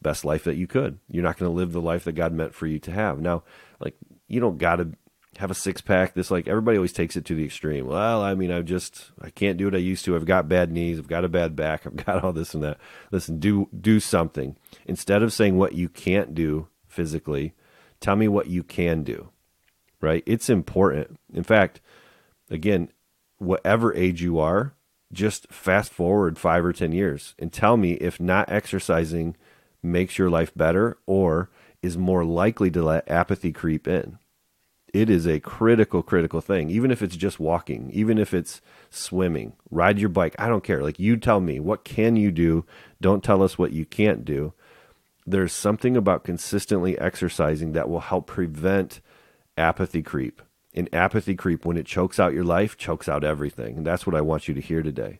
best 0.00 0.24
life 0.24 0.44
that 0.44 0.56
you 0.56 0.66
could. 0.66 0.98
You're 1.08 1.22
not 1.22 1.38
going 1.38 1.50
to 1.50 1.56
live 1.56 1.72
the 1.72 1.80
life 1.80 2.04
that 2.04 2.12
God 2.12 2.32
meant 2.32 2.54
for 2.54 2.66
you 2.66 2.78
to 2.80 2.90
have. 2.90 3.20
Now, 3.20 3.42
like 3.80 3.94
you 4.28 4.38
don't 4.38 4.58
got 4.58 4.76
to 4.76 4.92
have 5.38 5.50
a 5.50 5.54
six 5.54 5.80
pack. 5.80 6.14
This 6.14 6.30
like 6.30 6.48
everybody 6.48 6.76
always 6.76 6.92
takes 6.92 7.16
it 7.16 7.24
to 7.26 7.34
the 7.34 7.44
extreme. 7.44 7.86
Well, 7.86 8.22
I 8.22 8.34
mean, 8.34 8.50
I 8.50 8.60
just 8.62 9.10
I 9.20 9.30
can't 9.30 9.56
do 9.56 9.66
what 9.66 9.74
I 9.74 9.78
used 9.78 10.04
to. 10.04 10.16
I've 10.16 10.26
got 10.26 10.48
bad 10.48 10.70
knees. 10.70 10.98
I've 10.98 11.08
got 11.08 11.24
a 11.24 11.28
bad 11.28 11.56
back. 11.56 11.86
I've 11.86 11.96
got 11.96 12.24
all 12.24 12.32
this 12.32 12.54
and 12.54 12.62
that. 12.62 12.78
Listen, 13.10 13.38
do 13.38 13.68
do 13.78 14.00
something 14.00 14.56
instead 14.86 15.22
of 15.22 15.32
saying 15.32 15.56
what 15.56 15.74
you 15.74 15.88
can't 15.88 16.34
do 16.34 16.68
physically. 16.86 17.54
Tell 18.00 18.16
me 18.16 18.28
what 18.28 18.48
you 18.48 18.62
can 18.62 19.02
do. 19.02 19.30
Right? 20.00 20.22
It's 20.26 20.50
important. 20.50 21.18
In 21.32 21.44
fact, 21.44 21.80
again, 22.50 22.90
whatever 23.38 23.94
age 23.94 24.22
you 24.22 24.38
are, 24.38 24.74
just 25.12 25.50
fast 25.52 25.92
forward 25.92 26.38
five 26.38 26.64
or 26.64 26.72
ten 26.72 26.92
years 26.92 27.34
and 27.38 27.52
tell 27.52 27.76
me 27.76 27.92
if 27.94 28.20
not 28.20 28.50
exercising 28.50 29.36
makes 29.82 30.18
your 30.18 30.28
life 30.28 30.52
better 30.54 30.98
or 31.06 31.50
is 31.82 31.96
more 31.96 32.24
likely 32.24 32.70
to 32.70 32.82
let 32.82 33.08
apathy 33.08 33.52
creep 33.52 33.86
in 33.86 34.18
it 34.94 35.10
is 35.10 35.26
a 35.26 35.40
critical, 35.40 36.04
critical 36.04 36.40
thing. 36.40 36.70
Even 36.70 36.92
if 36.92 37.02
it's 37.02 37.16
just 37.16 37.40
walking, 37.40 37.90
even 37.92 38.16
if 38.16 38.32
it's 38.32 38.62
swimming, 38.90 39.54
ride 39.68 39.98
your 39.98 40.08
bike. 40.08 40.36
I 40.38 40.48
don't 40.48 40.62
care. 40.62 40.84
Like 40.84 41.00
you 41.00 41.16
tell 41.16 41.40
me, 41.40 41.58
what 41.58 41.84
can 41.84 42.14
you 42.14 42.30
do? 42.30 42.64
Don't 43.00 43.24
tell 43.24 43.42
us 43.42 43.58
what 43.58 43.72
you 43.72 43.84
can't 43.84 44.24
do. 44.24 44.54
There's 45.26 45.52
something 45.52 45.96
about 45.96 46.22
consistently 46.22 46.96
exercising 46.96 47.72
that 47.72 47.88
will 47.88 48.00
help 48.00 48.28
prevent 48.28 49.00
apathy 49.58 50.00
creep. 50.00 50.40
And 50.72 50.88
apathy 50.94 51.34
creep, 51.34 51.64
when 51.64 51.76
it 51.76 51.86
chokes 51.86 52.20
out 52.20 52.32
your 52.32 52.44
life, 52.44 52.76
chokes 52.76 53.08
out 53.08 53.24
everything. 53.24 53.78
And 53.78 53.86
that's 53.86 54.06
what 54.06 54.14
I 54.14 54.20
want 54.20 54.46
you 54.46 54.54
to 54.54 54.60
hear 54.60 54.82
today. 54.82 55.18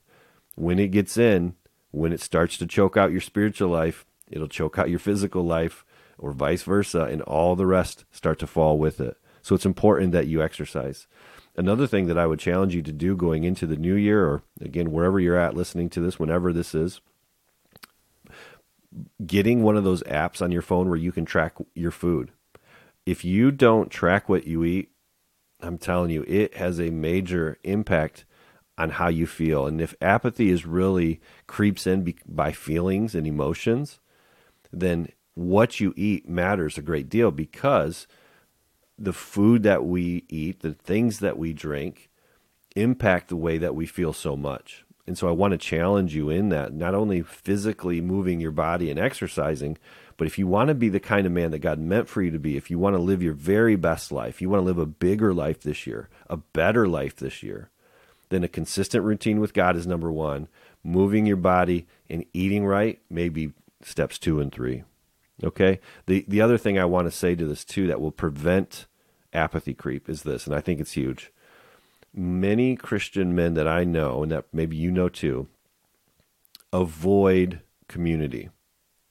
When 0.55 0.79
it 0.79 0.93
gets 0.93 1.17
in, 1.17 1.57
when 1.91 2.13
it 2.13 2.21
starts 2.21 2.59
to 2.59 2.67
choke 2.67 2.97
out 2.97 3.11
your 3.11 3.21
spiritual 3.21 3.71
life, 3.71 4.07
it'll 4.31 4.47
choke 4.47 4.79
out 4.79 4.91
your 4.91 5.01
physical 5.01 5.45
life, 5.45 5.85
or 6.17 6.31
vice 6.31 6.63
versa, 6.63 7.03
and 7.03 7.23
all 7.23 7.57
the 7.57 7.67
rest 7.67 8.05
start 8.13 8.39
to 8.39 8.47
fall 8.47 8.79
with 8.79 9.01
it. 9.01 9.17
So 9.45 9.55
it's 9.55 9.67
important 9.67 10.13
that 10.13 10.27
you 10.27 10.43
exercise. 10.43 11.07
Another 11.55 11.87
thing 11.87 12.07
that 12.07 12.17
I 12.17 12.27
would 12.27 12.39
challenge 12.39 12.75
you 12.75 12.81
to 12.81 12.93
do 12.93 13.15
going 13.15 13.45
into 13.45 13.67
the 13.67 13.77
new 13.77 13.95
year, 13.95 14.25
or 14.25 14.43
again, 14.59 14.91
wherever 14.91 15.21
you're 15.21 15.39
at 15.39 15.55
listening 15.55 15.91
to 15.91 16.01
this, 16.01 16.19
whenever 16.19 16.51
this 16.51 16.75
is, 16.75 17.03
getting 19.27 19.63
one 19.63 19.77
of 19.77 19.85
those 19.85 20.03
apps 20.05 20.41
on 20.41 20.51
your 20.51 20.63
phone 20.63 20.89
where 20.89 20.99
you 20.99 21.13
can 21.13 21.27
track 21.27 21.57
your 21.75 21.91
food. 21.91 22.33
If 23.05 23.23
you 23.23 23.51
don't 23.51 23.91
track 23.91 24.31
what 24.31 24.47
you 24.47 24.65
eat, 24.65 24.89
I'm 25.61 25.77
telling 25.77 26.09
you, 26.09 26.25
it 26.27 26.57
has 26.57 26.81
a 26.81 26.89
major 26.89 27.59
impact 27.65 28.25
on 28.79 28.91
how 28.91 29.09
you 29.09 29.27
feel. 29.27 29.67
And 29.67 29.79
if 29.79 29.95
apathy 30.01 30.49
is 30.49 30.65
really 30.65 31.21
creeps 31.47 31.87
in 31.87 32.15
by 32.27 32.53
feelings 32.53 33.15
and 33.15 33.27
emotions, 33.27 34.01
then 34.73 35.09
what 35.35 35.81
you 35.81 35.93
eat 35.99 36.27
matters 36.27 36.79
a 36.79 36.83
great 36.83 37.11
deal 37.11 37.31
because 37.31 38.07
the 38.99 39.13
food 39.13 39.63
that 39.65 39.85
we 39.85 40.25
eat, 40.29 40.61
the 40.61 40.75
things 40.75 41.19
that 41.21 41.39
we 41.39 41.53
drink, 41.53 42.11
impact 42.77 43.29
the 43.29 43.37
way 43.37 43.59
that 43.59 43.75
we 43.75 43.87
feel 43.87 44.13
so 44.13 44.37
much. 44.37 44.85
And 45.07 45.19
so 45.19 45.29
I 45.29 45.33
want 45.33 45.53
to 45.53 45.59
challenge 45.59 46.15
you 46.15 46.31
in 46.31 46.49
that, 46.49 46.73
not 46.73 46.95
only 46.95 47.23
physically 47.23 48.01
moving 48.01 48.41
your 48.41 48.53
body 48.53 48.91
and 48.91 48.99
exercising, 48.99 49.77
but 50.17 50.27
if 50.27 50.39
you 50.39 50.47
want 50.47 50.69
to 50.69 50.75
be 50.75 50.89
the 50.89 51.01
kind 51.01 51.27
of 51.27 51.33
man 51.33 51.51
that 51.51 51.59
God 51.59 51.79
meant 51.79 52.09
for 52.09 52.23
you 52.23 52.31
to 52.31 52.39
be, 52.39 52.57
if 52.57 52.71
you 52.71 52.79
want 52.79 52.97
to 52.97 53.03
live 53.03 53.23
your 53.23 53.35
very 53.35 53.77
best 53.77 54.11
life, 54.11 54.41
you 54.41 54.49
want 54.49 54.61
to 54.61 54.67
live 54.67 54.79
a 54.79 54.87
bigger 54.87 55.35
life 55.35 55.61
this 55.61 55.87
year, 55.87 56.09
a 56.31 56.37
better 56.37 56.89
life 56.89 57.17
this 57.17 57.43
year, 57.43 57.71
then 58.31 58.45
a 58.45 58.49
consistent 58.49 59.05
routine 59.05 59.41
with 59.41 59.53
God 59.53 59.77
is 59.77 59.87
number 59.87 60.11
one. 60.11 60.49
Moving 60.83 61.27
your 61.27 61.37
body 61.37 61.87
and 62.09 62.25
eating 62.33 62.65
right, 62.65 63.01
may 63.11 63.29
be 63.29 63.53
steps 63.83 64.19
two 64.19 64.41
and 64.41 64.53
three. 64.53 64.85
Okay. 65.43 65.81
The 66.07 66.25
the 66.29 66.41
other 66.41 66.59
thing 66.59 66.79
I 66.79 66.85
want 66.85 67.07
to 67.07 67.11
say 67.11 67.35
to 67.35 67.47
this 67.47 67.65
too 67.65 67.87
that 67.89 68.01
will 68.01 68.13
prevent 68.13 68.87
apathy 69.33 69.75
creep 69.75 70.09
is 70.09 70.23
this, 70.23 70.47
and 70.47 70.55
I 70.55 70.61
think 70.61 70.81
it's 70.81 70.93
huge. 70.93 71.33
Many 72.15 72.77
Christian 72.77 73.35
men 73.35 73.55
that 73.55 73.67
I 73.67 73.83
know, 73.83 74.23
and 74.23 74.31
that 74.31 74.45
maybe 74.53 74.77
you 74.77 74.93
know 74.93 75.09
too, 75.09 75.49
avoid 76.73 77.61
community. 77.89 78.51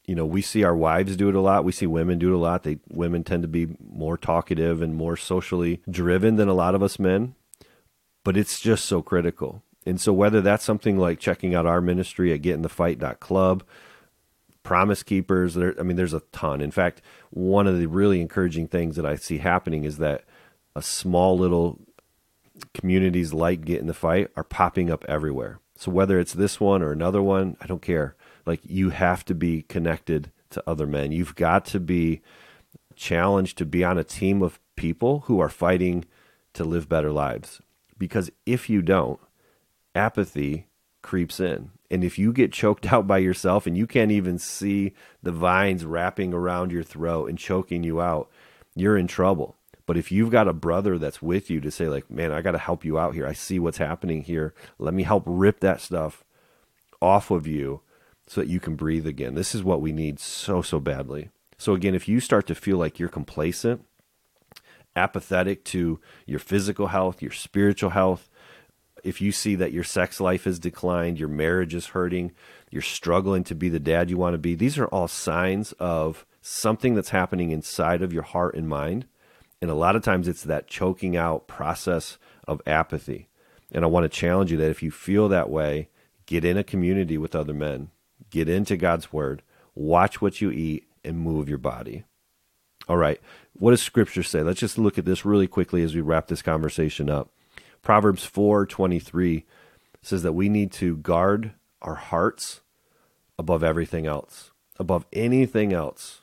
You 0.05 0.15
know, 0.15 0.25
we 0.25 0.41
see 0.41 0.63
our 0.63 0.75
wives 0.75 1.15
do 1.15 1.29
it 1.29 1.35
a 1.35 1.41
lot. 1.41 1.63
We 1.63 1.71
see 1.71 1.87
women 1.87 2.19
do 2.19 2.33
it 2.33 2.35
a 2.35 2.37
lot. 2.37 2.63
They 2.63 2.79
women 2.89 3.23
tend 3.23 3.41
to 3.43 3.47
be 3.47 3.75
more 3.79 4.17
talkative 4.17 4.81
and 4.81 4.95
more 4.95 5.17
socially 5.17 5.81
driven 5.89 6.35
than 6.35 6.49
a 6.49 6.53
lot 6.53 6.75
of 6.75 6.83
us 6.83 6.99
men. 6.99 7.35
But 8.23 8.37
it's 8.37 8.59
just 8.59 8.85
so 8.85 9.01
critical. 9.01 9.63
And 9.85 9.99
so 9.99 10.13
whether 10.13 10.41
that's 10.41 10.63
something 10.63 10.97
like 10.97 11.19
checking 11.19 11.53
out 11.53 11.65
our 11.65 11.81
ministry 11.81 12.31
at 12.33 12.41
getinthefight.club, 12.41 13.63
promise 14.63 15.03
keepers. 15.03 15.53
There, 15.53 15.75
I 15.79 15.83
mean, 15.83 15.97
there's 15.97 16.13
a 16.13 16.23
ton. 16.31 16.61
In 16.61 16.71
fact, 16.71 17.01
one 17.29 17.67
of 17.67 17.77
the 17.77 17.85
really 17.85 18.21
encouraging 18.21 18.67
things 18.67 18.95
that 18.95 19.05
I 19.05 19.15
see 19.15 19.37
happening 19.37 19.83
is 19.83 19.97
that 19.97 20.23
a 20.75 20.81
small 20.81 21.37
little 21.37 21.79
communities 22.73 23.33
like 23.33 23.65
Get 23.65 23.81
in 23.81 23.87
the 23.87 23.93
Fight 23.93 24.29
are 24.35 24.43
popping 24.43 24.89
up 24.89 25.05
everywhere. 25.07 25.59
So 25.75 25.91
whether 25.91 26.19
it's 26.19 26.33
this 26.33 26.59
one 26.59 26.81
or 26.81 26.91
another 26.91 27.21
one, 27.21 27.57
I 27.61 27.67
don't 27.67 27.81
care. 27.81 28.15
Like 28.45 28.61
you 28.63 28.91
have 28.91 29.25
to 29.25 29.35
be 29.35 29.63
connected 29.63 30.31
to 30.51 30.63
other 30.67 30.87
men. 30.87 31.11
You've 31.11 31.35
got 31.35 31.65
to 31.65 31.79
be 31.79 32.21
challenged 32.95 33.57
to 33.57 33.65
be 33.65 33.83
on 33.83 33.97
a 33.97 34.03
team 34.03 34.41
of 34.41 34.59
people 34.75 35.21
who 35.21 35.39
are 35.39 35.49
fighting 35.49 36.05
to 36.53 36.63
live 36.63 36.87
better 36.87 37.11
lives. 37.11 37.61
Because 37.97 38.31
if 38.45 38.69
you 38.69 38.81
don't, 38.81 39.19
apathy 39.95 40.67
creeps 41.01 41.39
in 41.39 41.71
and 41.93 42.03
if 42.03 42.17
you 42.17 42.33
get 42.33 42.51
choked 42.51 42.85
out 42.91 43.05
by 43.05 43.19
yourself 43.19 43.67
and 43.67 43.77
you 43.77 43.85
can't 43.85 44.11
even 44.11 44.39
see 44.39 44.93
the 45.21 45.31
vines 45.31 45.85
wrapping 45.85 46.33
around 46.33 46.71
your 46.71 46.83
throat 46.83 47.29
and 47.29 47.37
choking 47.37 47.83
you 47.83 48.01
out, 48.01 48.29
you're 48.75 48.97
in 48.97 49.07
trouble. 49.07 49.55
But 49.85 49.97
if 49.97 50.11
you've 50.11 50.31
got 50.31 50.47
a 50.47 50.53
brother 50.53 50.97
that's 50.97 51.21
with 51.21 51.49
you 51.49 51.59
to 51.61 51.69
say, 51.69 51.87
like, 51.87 52.09
man, 52.09 52.31
I 52.31 52.41
got 52.41 52.51
to 52.51 52.57
help 52.57 52.83
you 52.83 52.97
out 52.97 53.13
here. 53.13 53.27
I 53.27 53.33
see 53.33 53.59
what's 53.59 53.77
happening 53.77 54.23
here. 54.23 54.53
Let 54.79 54.93
me 54.93 55.03
help 55.03 55.23
rip 55.25 55.59
that 55.59 55.81
stuff 55.81 56.23
off 57.01 57.29
of 57.29 57.45
you 57.45 57.81
so 58.25 58.41
that 58.41 58.49
you 58.49 58.59
can 58.59 58.75
breathe 58.75 59.05
again. 59.05 59.35
This 59.35 59.53
is 59.53 59.63
what 59.63 59.81
we 59.81 59.91
need 59.91 60.19
so, 60.19 60.61
so 60.61 60.79
badly. 60.79 61.29
So, 61.57 61.73
again, 61.73 61.95
if 61.95 62.07
you 62.07 62.21
start 62.21 62.47
to 62.47 62.55
feel 62.55 62.77
like 62.77 62.97
you're 62.97 63.09
complacent, 63.09 63.85
apathetic 64.95 65.65
to 65.65 65.99
your 66.25 66.39
physical 66.39 66.87
health, 66.87 67.21
your 67.21 67.31
spiritual 67.31 67.89
health, 67.89 68.29
if 69.03 69.21
you 69.21 69.31
see 69.31 69.55
that 69.55 69.73
your 69.73 69.83
sex 69.83 70.19
life 70.19 70.45
has 70.45 70.59
declined, 70.59 71.19
your 71.19 71.29
marriage 71.29 71.73
is 71.73 71.87
hurting, 71.87 72.31
you're 72.71 72.81
struggling 72.81 73.43
to 73.43 73.55
be 73.55 73.69
the 73.69 73.79
dad 73.79 74.09
you 74.09 74.17
want 74.17 74.33
to 74.33 74.39
be, 74.39 74.55
these 74.55 74.77
are 74.77 74.87
all 74.87 75.07
signs 75.07 75.73
of 75.73 76.25
something 76.41 76.95
that's 76.95 77.09
happening 77.09 77.51
inside 77.51 78.01
of 78.01 78.13
your 78.13 78.23
heart 78.23 78.55
and 78.55 78.67
mind. 78.67 79.05
And 79.61 79.69
a 79.69 79.75
lot 79.75 79.95
of 79.95 80.03
times 80.03 80.27
it's 80.27 80.43
that 80.43 80.67
choking 80.67 81.15
out 81.15 81.47
process 81.47 82.17
of 82.47 82.61
apathy. 82.65 83.29
And 83.71 83.83
I 83.83 83.87
want 83.87 84.03
to 84.03 84.09
challenge 84.09 84.51
you 84.51 84.57
that 84.57 84.69
if 84.69 84.83
you 84.83 84.91
feel 84.91 85.29
that 85.29 85.49
way, 85.49 85.89
get 86.25 86.45
in 86.45 86.57
a 86.57 86.63
community 86.63 87.17
with 87.17 87.35
other 87.35 87.53
men, 87.53 87.89
get 88.29 88.49
into 88.49 88.77
God's 88.77 89.13
word, 89.13 89.41
watch 89.75 90.21
what 90.21 90.41
you 90.41 90.51
eat, 90.51 90.87
and 91.03 91.19
move 91.19 91.49
your 91.49 91.57
body. 91.57 92.03
All 92.87 92.97
right. 92.97 93.19
What 93.53 93.71
does 93.71 93.81
scripture 93.81 94.23
say? 94.23 94.41
Let's 94.41 94.59
just 94.59 94.77
look 94.77 94.97
at 94.97 95.05
this 95.05 95.25
really 95.25 95.47
quickly 95.47 95.83
as 95.83 95.95
we 95.95 96.01
wrap 96.01 96.27
this 96.27 96.41
conversation 96.41 97.09
up. 97.09 97.31
Proverbs 97.83 98.25
4:23 98.25 99.43
says 100.01 100.23
that 100.23 100.33
we 100.33 100.49
need 100.49 100.71
to 100.73 100.97
guard 100.97 101.51
our 101.81 101.95
hearts 101.95 102.61
above 103.37 103.63
everything 103.63 104.07
else. 104.07 104.51
Above 104.79 105.05
anything 105.13 105.71
else. 105.71 106.21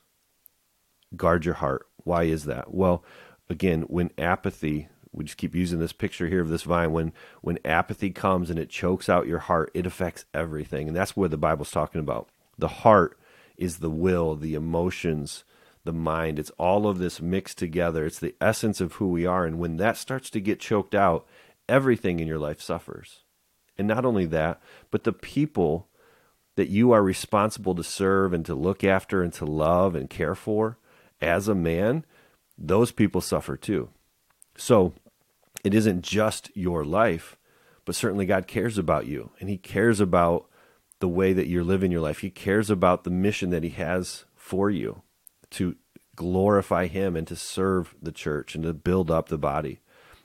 Guard 1.14 1.44
your 1.44 1.54
heart. 1.54 1.86
Why 2.02 2.24
is 2.24 2.44
that? 2.46 2.74
Well, 2.74 3.04
again, 3.48 3.82
when 3.82 4.10
apathy 4.18 4.88
we 5.12 5.24
just 5.24 5.36
keep 5.36 5.54
using 5.54 5.78
this 5.78 5.92
picture 5.92 6.28
here 6.28 6.40
of 6.40 6.48
this 6.48 6.62
vine 6.62 6.92
when 6.92 7.12
when 7.40 7.58
apathy 7.64 8.10
comes 8.10 8.50
and 8.50 8.58
it 8.58 8.70
chokes 8.70 9.08
out 9.08 9.26
your 9.26 9.40
heart 9.40 9.70
it 9.74 9.86
affects 9.86 10.24
everything 10.32 10.88
and 10.88 10.96
that's 10.96 11.16
what 11.16 11.30
the 11.30 11.36
bible's 11.36 11.70
talking 11.70 12.00
about 12.00 12.28
the 12.58 12.68
heart 12.68 13.18
is 13.56 13.78
the 13.78 13.90
will 13.90 14.36
the 14.36 14.54
emotions 14.54 15.44
the 15.84 15.92
mind 15.92 16.38
it's 16.38 16.50
all 16.58 16.86
of 16.86 16.98
this 16.98 17.20
mixed 17.20 17.58
together 17.58 18.06
it's 18.06 18.18
the 18.18 18.34
essence 18.40 18.80
of 18.80 18.94
who 18.94 19.08
we 19.08 19.26
are 19.26 19.44
and 19.44 19.58
when 19.58 19.76
that 19.78 19.96
starts 19.96 20.30
to 20.30 20.40
get 20.40 20.60
choked 20.60 20.94
out 20.94 21.26
everything 21.70 22.20
in 22.20 22.28
your 22.28 22.38
life 22.38 22.60
suffers 22.60 23.20
and 23.78 23.86
not 23.86 24.04
only 24.04 24.26
that 24.26 24.60
but 24.90 25.04
the 25.04 25.12
people 25.12 25.88
that 26.56 26.68
you 26.68 26.92
are 26.92 27.02
responsible 27.02 27.74
to 27.74 27.84
serve 27.84 28.32
and 28.32 28.44
to 28.44 28.54
look 28.54 28.84
after 28.84 29.22
and 29.22 29.32
to 29.32 29.46
love 29.46 29.94
and 29.94 30.10
care 30.10 30.34
for 30.34 30.76
as 31.20 31.48
a 31.48 31.54
man 31.54 32.04
those 32.58 32.92
people 32.92 33.20
suffer 33.20 33.56
too 33.56 33.88
so 34.56 34.92
it 35.64 35.74
isn't 35.74 36.02
just 36.02 36.50
your 36.54 36.84
life, 36.84 37.36
but 37.84 37.94
certainly 37.94 38.26
God 38.26 38.46
cares 38.46 38.78
about 38.78 39.06
you 39.06 39.30
and 39.40 39.48
He 39.48 39.56
cares 39.56 40.00
about 40.00 40.46
the 41.00 41.08
way 41.08 41.32
that 41.32 41.48
you're 41.48 41.64
living 41.64 41.90
your 41.90 42.00
life. 42.00 42.18
He 42.18 42.30
cares 42.30 42.70
about 42.70 43.04
the 43.04 43.10
mission 43.10 43.50
that 43.50 43.64
He 43.64 43.70
has 43.70 44.24
for 44.34 44.70
you 44.70 45.02
to 45.52 45.76
glorify 46.16 46.86
Him 46.86 47.16
and 47.16 47.26
to 47.26 47.36
serve 47.36 47.94
the 48.00 48.12
church 48.12 48.54
and 48.54 48.64
to 48.64 48.72
build 48.72 49.10
up 49.10 49.28
the 49.28 49.38
body. 49.38 49.80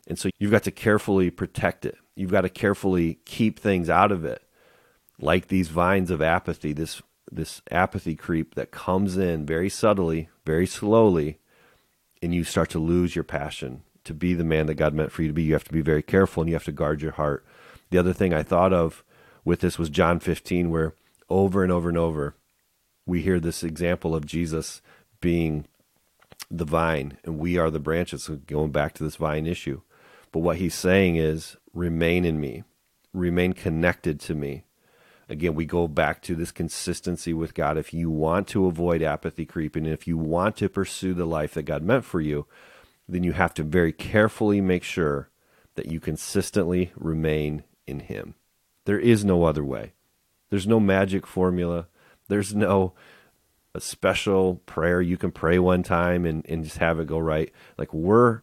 And 0.07 0.19
so 0.19 0.29
you've 0.37 0.51
got 0.51 0.63
to 0.63 0.71
carefully 0.71 1.29
protect 1.31 1.85
it. 1.85 1.97
You've 2.15 2.31
got 2.31 2.41
to 2.41 2.49
carefully 2.49 3.19
keep 3.25 3.59
things 3.59 3.89
out 3.89 4.11
of 4.11 4.23
it, 4.23 4.43
like 5.19 5.47
these 5.47 5.69
vines 5.69 6.11
of 6.11 6.21
apathy, 6.21 6.73
this 6.73 7.01
this 7.31 7.61
apathy 7.71 8.15
creep 8.15 8.53
that 8.55 8.71
comes 8.71 9.17
in 9.17 9.45
very 9.45 9.67
subtly, 9.67 10.29
very 10.45 10.67
slowly, 10.67 11.39
and 12.21 12.35
you 12.35 12.43
start 12.43 12.69
to 12.69 12.79
lose 12.79 13.15
your 13.15 13.23
passion 13.23 13.81
to 14.05 14.13
be 14.13 14.33
the 14.33 14.43
man 14.43 14.67
that 14.67 14.75
God 14.75 14.93
meant 14.93 15.11
for 15.11 15.23
you 15.23 15.27
to 15.27 15.33
be, 15.33 15.43
you 15.43 15.53
have 15.53 15.63
to 15.65 15.73
be 15.73 15.81
very 15.81 16.03
careful 16.03 16.41
and 16.41 16.49
you 16.49 16.55
have 16.55 16.63
to 16.65 16.71
guard 16.71 17.01
your 17.01 17.13
heart. 17.13 17.43
The 17.89 17.97
other 17.97 18.13
thing 18.13 18.33
I 18.33 18.43
thought 18.43 18.71
of 18.71 19.03
with 19.43 19.61
this 19.61 19.77
was 19.77 19.89
John 19.89 20.19
15, 20.19 20.69
where 20.69 20.93
over 21.29 21.63
and 21.63 21.71
over 21.71 21.89
and 21.89 21.97
over 21.97 22.35
we 23.05 23.21
hear 23.21 23.39
this 23.39 23.63
example 23.63 24.15
of 24.15 24.25
Jesus 24.25 24.81
being 25.21 25.65
the 26.49 26.65
vine 26.65 27.17
and 27.23 27.39
we 27.39 27.57
are 27.57 27.71
the 27.71 27.79
branches. 27.79 28.23
So 28.23 28.35
going 28.35 28.71
back 28.71 28.93
to 28.93 29.03
this 29.03 29.15
vine 29.15 29.47
issue. 29.47 29.81
But 30.35 30.41
what 30.41 30.57
he's 30.57 30.75
saying 30.75 31.15
is 31.15 31.55
remain 31.73 32.25
in 32.25 32.41
me, 32.41 32.65
remain 33.13 33.53
connected 33.53 34.19
to 34.19 34.35
me. 34.35 34.65
Again, 35.29 35.55
we 35.55 35.63
go 35.63 35.87
back 35.87 36.21
to 36.23 36.35
this 36.35 36.51
consistency 36.51 37.33
with 37.33 37.53
God. 37.53 37.77
If 37.77 37.93
you 37.93 38.09
want 38.09 38.49
to 38.49 38.65
avoid 38.65 39.01
apathy 39.01 39.45
creeping, 39.45 39.85
if 39.85 40.07
you 40.07 40.17
want 40.17 40.57
to 40.57 40.67
pursue 40.67 41.13
the 41.13 41.23
life 41.23 41.53
that 41.53 41.63
God 41.63 41.83
meant 41.83 42.03
for 42.03 42.19
you, 42.19 42.47
then 43.07 43.23
you 43.23 43.31
have 43.31 43.53
to 43.53 43.63
very 43.63 43.93
carefully 43.93 44.59
make 44.59 44.83
sure 44.83 45.29
that 45.75 45.85
you 45.85 46.01
consistently 46.01 46.91
remain 46.97 47.63
in 47.87 48.01
Him. 48.01 48.35
There 48.83 48.99
is 48.99 49.23
no 49.23 49.45
other 49.45 49.63
way. 49.63 49.93
There's 50.49 50.67
no 50.67 50.81
magic 50.81 51.25
formula. 51.25 51.87
There's 52.27 52.53
no 52.53 52.93
a 53.73 53.79
special 53.79 54.55
prayer 54.65 55.01
you 55.01 55.15
can 55.15 55.31
pray 55.31 55.59
one 55.59 55.83
time 55.83 56.25
and, 56.25 56.45
and 56.49 56.65
just 56.65 56.79
have 56.79 56.99
it 56.99 57.07
go 57.07 57.19
right. 57.19 57.53
Like 57.77 57.93
we're 57.93 58.41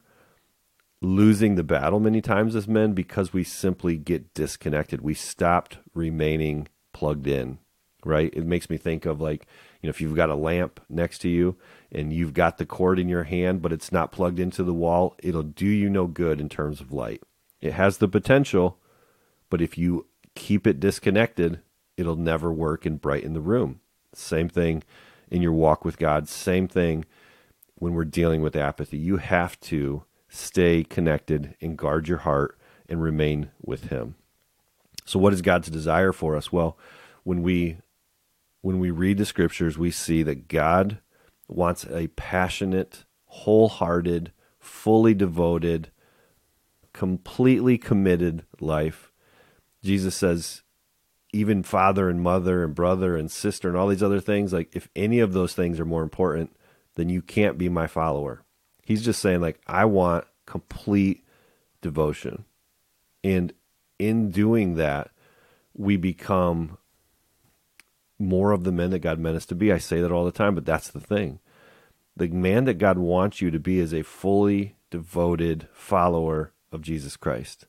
losing 1.03 1.57
the 1.57 1.65
battle 1.65 1.99
many 1.99 2.21
times 2.21 2.55
as 2.55 2.69
men 2.69 2.93
because 2.93 3.33
we 3.33 3.43
simply 3.43 3.97
get 3.97 4.33
disconnected. 4.35 5.01
We 5.01 5.15
stopped 5.15 5.79
remaining 5.95 6.69
plugged 6.93 7.27
in, 7.27 7.59
right? 8.05 8.33
It 8.33 8.47
makes 8.47 8.71
me 8.71 8.77
think 8.77 9.05
of 9.05 9.21
like, 9.21 9.47
you 9.81 9.89
know, 9.89 9.91
if 9.91 10.01
you've 10.01 10.15
got 10.15 10.31
a 10.31 10.37
lamp 10.37 10.81
next 10.89 11.19
to 11.21 11.29
you 11.29 11.57
and 11.91 12.13
you've 12.13 12.35
got 12.35 12.59
the 12.59 12.67
cord 12.67 12.99
in 12.99 13.09
your 13.09 13.25
hand, 13.25 13.63
but 13.63 13.73
it's 13.73 13.91
not 13.91 14.13
plugged 14.13 14.39
into 14.39 14.63
the 14.63 14.73
wall, 14.73 15.17
it'll 15.19 15.43
do 15.43 15.67
you 15.67 15.91
no 15.91 16.07
good 16.07 16.41
in 16.41 16.49
terms 16.49 16.81
of 16.81 16.93
light. 16.93 17.23
It 17.61 17.73
has 17.73 17.99
the 17.99 18.09
potential, 18.09 18.79
but 19.51 19.61
if 19.61 19.77
you 19.77 20.07
keep 20.35 20.67
it 20.67 20.81
disconnected, 20.81 21.61
it'll 21.97 22.17
never 22.17 22.53
work 22.53 22.87
and 22.87 23.01
brighten 23.01 23.35
the 23.35 23.41
room. 23.41 23.81
Same 24.15 24.49
thing 24.49 24.85
in 25.31 25.43
your 25.43 25.53
walk 25.53 25.85
with 25.85 25.99
God. 25.99 26.29
Same 26.29 26.69
thing 26.69 27.05
when 27.75 27.95
we're 27.95 28.05
dealing 28.05 28.43
with 28.43 28.55
apathy. 28.55 28.99
You 28.99 29.17
have 29.17 29.59
to 29.61 30.05
stay 30.33 30.83
connected 30.83 31.55
and 31.61 31.77
guard 31.77 32.09
your 32.09 32.19
heart 32.19 32.59
and 32.89 33.03
remain 33.03 33.51
with 33.61 33.85
Him. 33.91 34.15
So, 35.05 35.19
what 35.19 35.33
is 35.33 35.43
God's 35.43 35.69
desire 35.69 36.13
for 36.13 36.37
us? 36.37 36.51
Well, 36.51 36.79
when 37.23 37.43
we 37.43 37.77
when 38.63 38.79
we 38.79 38.91
read 38.91 39.19
the 39.19 39.27
scriptures, 39.27 39.77
we 39.77 39.91
see 39.91 40.23
that 40.23 40.49
God 40.49 40.99
wants 41.49 41.85
a 41.85 42.09
passionate, 42.09 43.05
wholehearted, 43.27 44.33
fully 44.59 45.15
devoted, 45.15 45.91
completely 46.93 47.77
committed 47.77 48.45
life. 48.61 49.11
Jesus 49.83 50.15
says, 50.15 50.63
even 51.33 51.63
father 51.63 52.09
and 52.09 52.23
mother 52.23 52.63
and 52.63 52.75
brother 52.75 53.17
and 53.17 53.31
sister 53.31 53.69
and 53.69 53.77
all 53.77 53.89
these 53.89 54.03
other 54.03 54.21
things, 54.21 54.53
like 54.53 54.75
if 54.77 54.89
any 54.95 55.19
of 55.19 55.33
those 55.33 55.55
things 55.55 55.81
are 55.81 55.85
more 55.85 56.03
important, 56.03 56.55
then 56.95 57.09
you 57.09 57.21
can't 57.21 57.59
be 57.59 57.69
my 57.69 57.87
follower. 57.87 58.45
He's 58.85 59.05
just 59.05 59.21
saying, 59.21 59.41
like, 59.41 59.61
I 59.67 59.85
want 59.85 60.25
complete 60.47 61.25
devotion. 61.81 62.45
And 63.23 63.53
in 63.99 64.31
doing 64.31 64.75
that, 64.77 65.11
we 65.75 65.97
become 65.97 66.79
more 68.19 68.53
of 68.53 68.65
the 68.65 68.73
men 68.73 68.91
that 68.91 69.01
God 69.01 69.19
meant 69.19 69.37
us 69.37 69.47
to 69.47 69.55
be. 69.55 69.73
I 69.73 69.79
say 69.79 70.01
that 70.01 70.13
all 70.13 70.25
the 70.25 70.33
time, 70.33 70.55
but 70.55 70.67
that's 70.67 70.89
the 70.89 71.01
thing. 71.01 71.41
The 72.17 72.29
man 72.29 72.65
that 72.65 72.75
God 72.75 72.99
wants 72.99 73.41
you 73.41 73.51
to 73.51 73.59
be 73.59 73.79
is 73.79 73.95
a 73.95 74.03
fully 74.03 74.77
devoted 74.91 75.69
follower 75.73 76.53
of 76.71 76.83
Jesus 76.83 77.17
Christ. 77.17 77.67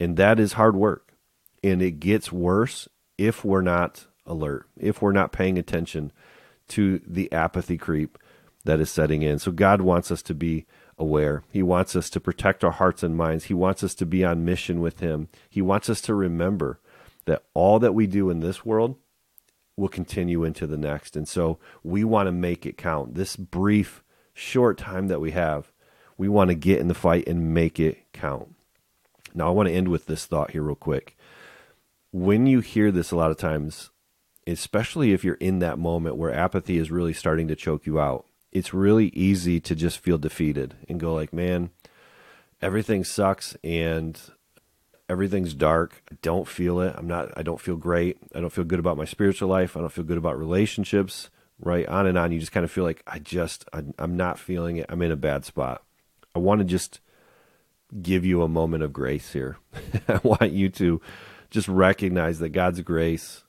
And 0.00 0.16
that 0.16 0.40
is 0.40 0.54
hard 0.54 0.76
work. 0.76 1.14
And 1.62 1.82
it 1.82 2.00
gets 2.00 2.32
worse 2.32 2.88
if 3.18 3.44
we're 3.44 3.62
not 3.62 4.06
alert, 4.26 4.68
if 4.76 5.00
we're 5.02 5.12
not 5.12 5.32
paying 5.32 5.58
attention 5.58 6.12
to 6.68 7.00
the 7.06 7.30
apathy 7.32 7.78
creep 7.78 8.18
that 8.66 8.80
is 8.80 8.90
setting 8.90 9.22
in. 9.22 9.38
So 9.38 9.50
God 9.50 9.80
wants 9.80 10.10
us 10.10 10.22
to 10.22 10.34
be 10.34 10.66
aware. 10.98 11.42
He 11.52 11.62
wants 11.62 11.96
us 11.96 12.10
to 12.10 12.20
protect 12.20 12.64
our 12.64 12.72
hearts 12.72 13.02
and 13.02 13.16
minds. 13.16 13.44
He 13.44 13.54
wants 13.54 13.82
us 13.82 13.94
to 13.96 14.06
be 14.06 14.24
on 14.24 14.44
mission 14.44 14.80
with 14.80 15.00
Him. 15.00 15.28
He 15.48 15.62
wants 15.62 15.88
us 15.88 16.00
to 16.02 16.14
remember 16.14 16.80
that 17.24 17.44
all 17.54 17.78
that 17.78 17.94
we 17.94 18.06
do 18.06 18.30
in 18.30 18.40
this 18.40 18.64
world 18.64 18.96
will 19.76 19.88
continue 19.88 20.44
into 20.44 20.66
the 20.66 20.78
next. 20.78 21.16
And 21.16 21.28
so 21.28 21.58
we 21.82 22.02
want 22.04 22.28
to 22.28 22.32
make 22.32 22.64
it 22.64 22.78
count. 22.78 23.14
This 23.14 23.36
brief, 23.36 24.02
short 24.32 24.78
time 24.78 25.08
that 25.08 25.20
we 25.20 25.32
have, 25.32 25.70
we 26.16 26.28
want 26.28 26.48
to 26.48 26.54
get 26.54 26.80
in 26.80 26.88
the 26.88 26.94
fight 26.94 27.26
and 27.26 27.52
make 27.52 27.78
it 27.78 28.12
count. 28.12 28.54
Now, 29.34 29.48
I 29.48 29.50
want 29.50 29.68
to 29.68 29.74
end 29.74 29.88
with 29.88 30.06
this 30.06 30.24
thought 30.24 30.52
here, 30.52 30.62
real 30.62 30.74
quick. 30.74 31.16
When 32.10 32.46
you 32.46 32.60
hear 32.60 32.90
this, 32.90 33.10
a 33.10 33.16
lot 33.16 33.30
of 33.30 33.36
times, 33.36 33.90
especially 34.46 35.12
if 35.12 35.24
you're 35.24 35.34
in 35.34 35.58
that 35.58 35.78
moment 35.78 36.16
where 36.16 36.32
apathy 36.32 36.78
is 36.78 36.90
really 36.90 37.12
starting 37.12 37.48
to 37.48 37.56
choke 37.56 37.84
you 37.84 38.00
out, 38.00 38.24
it's 38.56 38.72
really 38.72 39.08
easy 39.08 39.60
to 39.60 39.74
just 39.74 39.98
feel 39.98 40.16
defeated 40.16 40.74
and 40.88 40.98
go, 40.98 41.14
like, 41.14 41.30
man, 41.30 41.68
everything 42.62 43.04
sucks 43.04 43.54
and 43.62 44.18
everything's 45.10 45.52
dark. 45.52 46.02
I 46.10 46.16
don't 46.22 46.48
feel 46.48 46.80
it. 46.80 46.94
I'm 46.96 47.06
not 47.06 47.36
I 47.36 47.42
don't 47.42 47.60
feel 47.60 47.76
great. 47.76 48.16
I 48.34 48.40
don't 48.40 48.52
feel 48.52 48.64
good 48.64 48.78
about 48.78 48.96
my 48.96 49.04
spiritual 49.04 49.50
life. 49.50 49.76
I 49.76 49.80
don't 49.80 49.92
feel 49.92 50.04
good 50.04 50.16
about 50.16 50.38
relationships, 50.38 51.28
right? 51.60 51.86
On 51.86 52.06
and 52.06 52.16
on. 52.16 52.32
You 52.32 52.40
just 52.40 52.52
kind 52.52 52.64
of 52.64 52.70
feel 52.70 52.84
like 52.84 53.02
I 53.06 53.18
just 53.18 53.66
I, 53.74 53.82
I'm 53.98 54.16
not 54.16 54.38
feeling 54.38 54.78
it. 54.78 54.86
I'm 54.88 55.02
in 55.02 55.12
a 55.12 55.16
bad 55.16 55.44
spot. 55.44 55.82
I 56.34 56.38
want 56.38 56.60
to 56.60 56.64
just 56.64 57.00
give 58.00 58.24
you 58.24 58.40
a 58.40 58.48
moment 58.48 58.82
of 58.82 58.94
grace 58.94 59.34
here. 59.34 59.58
I 60.08 60.18
want 60.22 60.52
you 60.52 60.70
to 60.70 61.02
just 61.50 61.68
recognize 61.68 62.38
that 62.38 62.50
God's 62.50 62.80
grace 62.80 63.44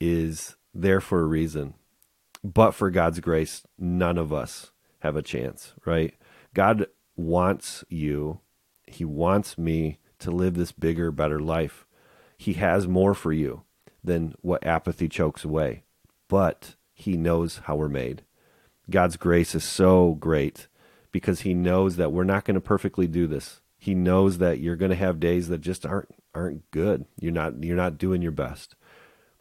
is 0.00 0.56
there 0.74 1.00
for 1.00 1.20
a 1.20 1.26
reason. 1.26 1.74
But 2.44 2.72
for 2.72 2.90
God's 2.90 3.20
grace, 3.20 3.62
none 3.78 4.18
of 4.18 4.32
us 4.32 4.70
have 5.00 5.16
a 5.16 5.22
chance, 5.22 5.74
right? 5.84 6.14
God 6.54 6.86
wants 7.16 7.84
you. 7.88 8.40
He 8.86 9.04
wants 9.04 9.58
me 9.58 9.98
to 10.20 10.30
live 10.30 10.54
this 10.54 10.72
bigger, 10.72 11.10
better 11.10 11.40
life. 11.40 11.86
He 12.36 12.54
has 12.54 12.86
more 12.86 13.14
for 13.14 13.32
you 13.32 13.62
than 14.04 14.34
what 14.40 14.66
apathy 14.66 15.08
chokes 15.08 15.44
away, 15.44 15.82
but 16.28 16.76
He 16.94 17.16
knows 17.16 17.62
how 17.64 17.76
we're 17.76 17.88
made. 17.88 18.22
God's 18.88 19.16
grace 19.16 19.54
is 19.54 19.64
so 19.64 20.16
great 20.20 20.68
because 21.10 21.40
He 21.40 21.54
knows 21.54 21.96
that 21.96 22.12
we're 22.12 22.24
not 22.24 22.44
going 22.44 22.54
to 22.54 22.60
perfectly 22.60 23.06
do 23.06 23.26
this. 23.26 23.60
He 23.78 23.94
knows 23.94 24.38
that 24.38 24.60
you're 24.60 24.76
going 24.76 24.90
to 24.90 24.96
have 24.96 25.20
days 25.20 25.48
that 25.48 25.60
just 25.60 25.84
aren't 25.84 26.14
aren't 26.34 26.70
good. 26.70 27.06
You're 27.20 27.32
not 27.32 27.62
you're 27.62 27.76
not 27.76 27.98
doing 27.98 28.22
your 28.22 28.32
best. 28.32 28.74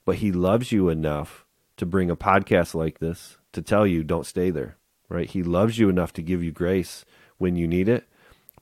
But 0.06 0.18
he 0.18 0.32
loves 0.32 0.72
you 0.72 0.90
enough 0.90 1.45
to 1.78 1.86
bring 1.86 2.10
a 2.10 2.16
podcast 2.16 2.74
like 2.74 3.00
this 3.00 3.38
to 3.54 3.62
tell 3.62 3.86
you 3.86 4.04
don't 4.04 4.26
stay 4.26 4.50
there, 4.50 4.78
right? 5.10 5.30
He 5.30 5.44
loves 5.44 5.78
you 5.78 5.90
enough 5.90 6.14
to 6.14 6.22
give 6.22 6.44
you 6.44 6.52
grace 6.52 7.06
when 7.38 7.56
you 7.56 7.68
need 7.68 7.90
it 7.90 8.08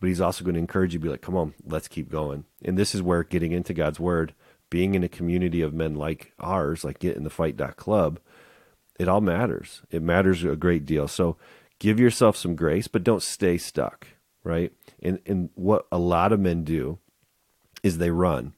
but 0.04 0.10
he's 0.10 0.20
also 0.20 0.44
going 0.44 0.56
to 0.56 0.60
encourage 0.60 0.94
you 0.94 1.00
to 1.00 1.04
be 1.06 1.10
like, 1.10 1.22
come 1.22 1.38
on, 1.38 1.54
let's 1.66 1.88
keep 1.88 2.12
going. 2.12 2.44
And 2.66 2.78
this 2.78 2.94
is 2.94 3.02
where 3.02 3.24
getting 3.24 3.54
into 3.54 3.74
God's 3.74 4.02
word, 4.02 4.34
being 4.70 4.96
in 4.96 5.04
a 5.06 5.08
community 5.08 5.62
of 5.62 5.74
men 5.74 5.96
like 5.96 6.34
ours, 6.42 6.84
like 6.84 7.00
get 7.00 7.16
in 7.16 7.24
the 7.24 7.30
fight 7.30 7.58
club, 7.78 8.20
it 9.00 9.08
all 9.08 9.22
matters. 9.22 9.82
It 9.92 10.02
matters 10.02 10.44
a 10.44 10.58
great 10.58 10.86
deal. 10.86 11.08
So 11.08 11.38
give 11.80 12.02
yourself 12.02 12.36
some 12.36 12.58
grace, 12.58 12.90
but 12.90 13.06
don't 13.06 13.24
stay 13.24 13.58
stuck. 13.58 14.10
right? 14.44 14.74
And 15.02 15.20
and 15.26 15.52
what 15.56 15.88
a 15.90 15.98
lot 15.98 16.34
of 16.34 16.40
men 16.42 16.66
do 16.66 17.00
is 17.82 17.98
they 17.98 18.12
run. 18.12 18.56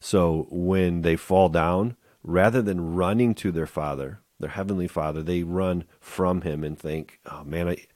So 0.00 0.46
when 0.50 1.02
they 1.02 1.16
fall 1.16 1.50
down, 1.50 1.96
rather 2.26 2.60
than 2.60 2.94
running 2.94 3.34
to 3.36 3.52
their 3.52 3.66
father, 3.66 4.20
their 4.38 4.50
heavenly 4.50 4.88
father, 4.88 5.22
they 5.22 5.44
run 5.44 5.84
from 6.00 6.42
him 6.42 6.62
and 6.64 6.78
think, 6.78 7.20
"Oh 7.24 7.44
man, 7.44 7.68
I 7.68 7.86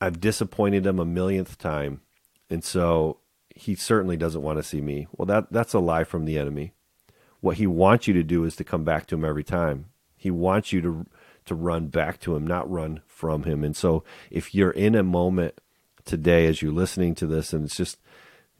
I've 0.00 0.20
disappointed 0.20 0.86
him 0.86 0.98
a 0.98 1.04
millionth 1.04 1.58
time." 1.58 2.00
And 2.48 2.64
so 2.64 3.18
he 3.54 3.74
certainly 3.74 4.16
doesn't 4.16 4.42
want 4.42 4.58
to 4.58 4.62
see 4.62 4.80
me. 4.80 5.08
Well, 5.12 5.26
that 5.26 5.52
that's 5.52 5.74
a 5.74 5.80
lie 5.80 6.04
from 6.04 6.24
the 6.24 6.38
enemy. 6.38 6.72
What 7.40 7.58
he 7.58 7.66
wants 7.66 8.08
you 8.08 8.14
to 8.14 8.22
do 8.22 8.44
is 8.44 8.56
to 8.56 8.64
come 8.64 8.84
back 8.84 9.06
to 9.06 9.16
him 9.16 9.24
every 9.24 9.44
time. 9.44 9.86
He 10.16 10.30
wants 10.30 10.72
you 10.72 10.80
to 10.80 11.06
to 11.44 11.54
run 11.54 11.88
back 11.88 12.20
to 12.20 12.36
him, 12.36 12.46
not 12.46 12.70
run 12.70 13.00
from 13.06 13.42
him. 13.42 13.64
And 13.64 13.76
so 13.76 14.04
if 14.30 14.54
you're 14.54 14.70
in 14.70 14.94
a 14.94 15.02
moment 15.02 15.60
today 16.04 16.46
as 16.46 16.62
you're 16.62 16.72
listening 16.72 17.14
to 17.16 17.26
this 17.26 17.52
and 17.52 17.64
it's 17.64 17.76
just 17.76 17.98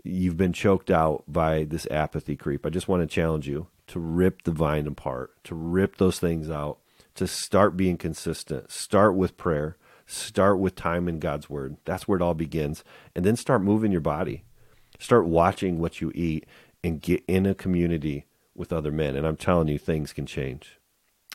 you've 0.03 0.37
been 0.37 0.53
choked 0.53 0.91
out 0.91 1.25
by 1.29 1.65
this 1.65 1.87
apathy 1.91 2.35
creep, 2.35 2.67
I 2.67 2.71
just 2.71 2.89
want 2.89 3.03
to 3.03 3.15
challenge 3.15 3.47
you 3.47 3.69
to 3.89 3.99
rip 3.99 4.43
the 4.43 4.51
vine 4.51 4.87
apart, 4.87 5.33
to 5.45 5.55
rip 5.55 5.97
those 5.97 6.19
things 6.19 6.51
out, 6.51 6.79
to 7.15 7.27
start 7.27 7.77
being 7.77 7.97
consistent. 7.97 8.71
Start 8.71 9.15
with 9.15 9.37
prayer. 9.37 9.77
Start 10.07 10.59
with 10.59 10.75
time 10.75 11.09
in 11.09 11.19
God's 11.19 11.51
word. 11.51 11.77
That's 11.85 12.09
where 12.09 12.17
it 12.17 12.23
all 12.23 12.35
begins. 12.35 12.85
And 13.15 13.25
then 13.25 13.37
start 13.37 13.63
moving 13.63 13.93
your 13.93 14.01
body. 14.01 14.45
Start 14.99 15.27
watching 15.27 15.79
what 15.79 16.01
you 16.01 16.11
eat 16.15 16.47
and 16.83 17.03
get 17.03 17.23
in 17.29 17.45
a 17.45 17.55
community 17.55 18.25
with 18.55 18.73
other 18.73 18.91
men. 18.93 19.17
And 19.17 19.27
I'm 19.27 19.37
telling 19.37 19.69
you, 19.69 19.79
things 19.79 20.13
can 20.13 20.27
change. 20.27 20.79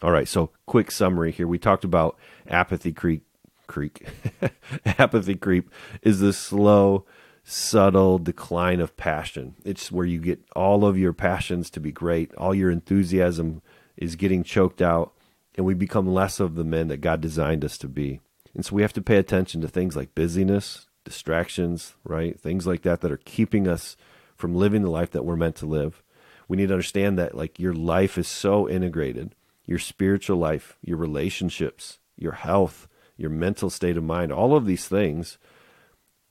All 0.01 0.11
right, 0.11 0.27
so 0.27 0.51
quick 0.65 0.91
summary 0.91 1.31
here. 1.31 1.47
We 1.47 1.59
talked 1.59 1.83
about 1.83 2.17
apathy 2.47 2.91
creep. 2.91 3.25
Creek. 3.65 4.05
apathy 4.85 5.35
creep 5.35 5.69
is 6.01 6.19
the 6.19 6.33
slow, 6.33 7.05
subtle 7.43 8.17
decline 8.17 8.79
of 8.79 8.95
passion. 8.95 9.55
It's 9.65 9.91
where 9.91 10.05
you 10.05 10.19
get 10.19 10.39
all 10.55 10.85
of 10.85 10.97
your 10.97 11.13
passions 11.13 11.69
to 11.71 11.79
be 11.79 11.91
great, 11.91 12.33
all 12.35 12.55
your 12.55 12.71
enthusiasm 12.71 13.61
is 13.97 14.15
getting 14.15 14.43
choked 14.43 14.81
out, 14.81 15.13
and 15.55 15.65
we 15.65 15.73
become 15.73 16.07
less 16.07 16.39
of 16.39 16.55
the 16.55 16.63
men 16.63 16.87
that 16.87 17.01
God 17.01 17.21
designed 17.21 17.63
us 17.63 17.77
to 17.79 17.87
be. 17.87 18.21
And 18.55 18.65
so 18.65 18.75
we 18.75 18.81
have 18.81 18.93
to 18.93 19.01
pay 19.01 19.17
attention 19.17 19.61
to 19.61 19.67
things 19.67 19.95
like 19.95 20.15
busyness, 20.15 20.87
distractions, 21.03 21.95
right? 22.03 22.39
Things 22.39 22.65
like 22.65 22.83
that 22.83 23.01
that 23.01 23.11
are 23.11 23.17
keeping 23.17 23.67
us 23.67 23.97
from 24.35 24.55
living 24.55 24.81
the 24.81 24.89
life 24.89 25.11
that 25.11 25.25
we're 25.25 25.35
meant 25.35 25.55
to 25.57 25.65
live. 25.65 26.01
We 26.47 26.57
need 26.57 26.67
to 26.67 26.73
understand 26.73 27.17
that 27.17 27.35
like 27.35 27.59
your 27.59 27.73
life 27.73 28.17
is 28.17 28.27
so 28.27 28.69
integrated, 28.69 29.35
your 29.65 29.79
spiritual 29.79 30.37
life, 30.37 30.77
your 30.81 30.97
relationships, 30.97 31.99
your 32.17 32.33
health, 32.33 32.87
your 33.17 33.29
mental 33.29 33.69
state 33.69 33.97
of 33.97 34.03
mind, 34.03 34.31
all 34.31 34.55
of 34.55 34.65
these 34.65 34.87
things. 34.87 35.37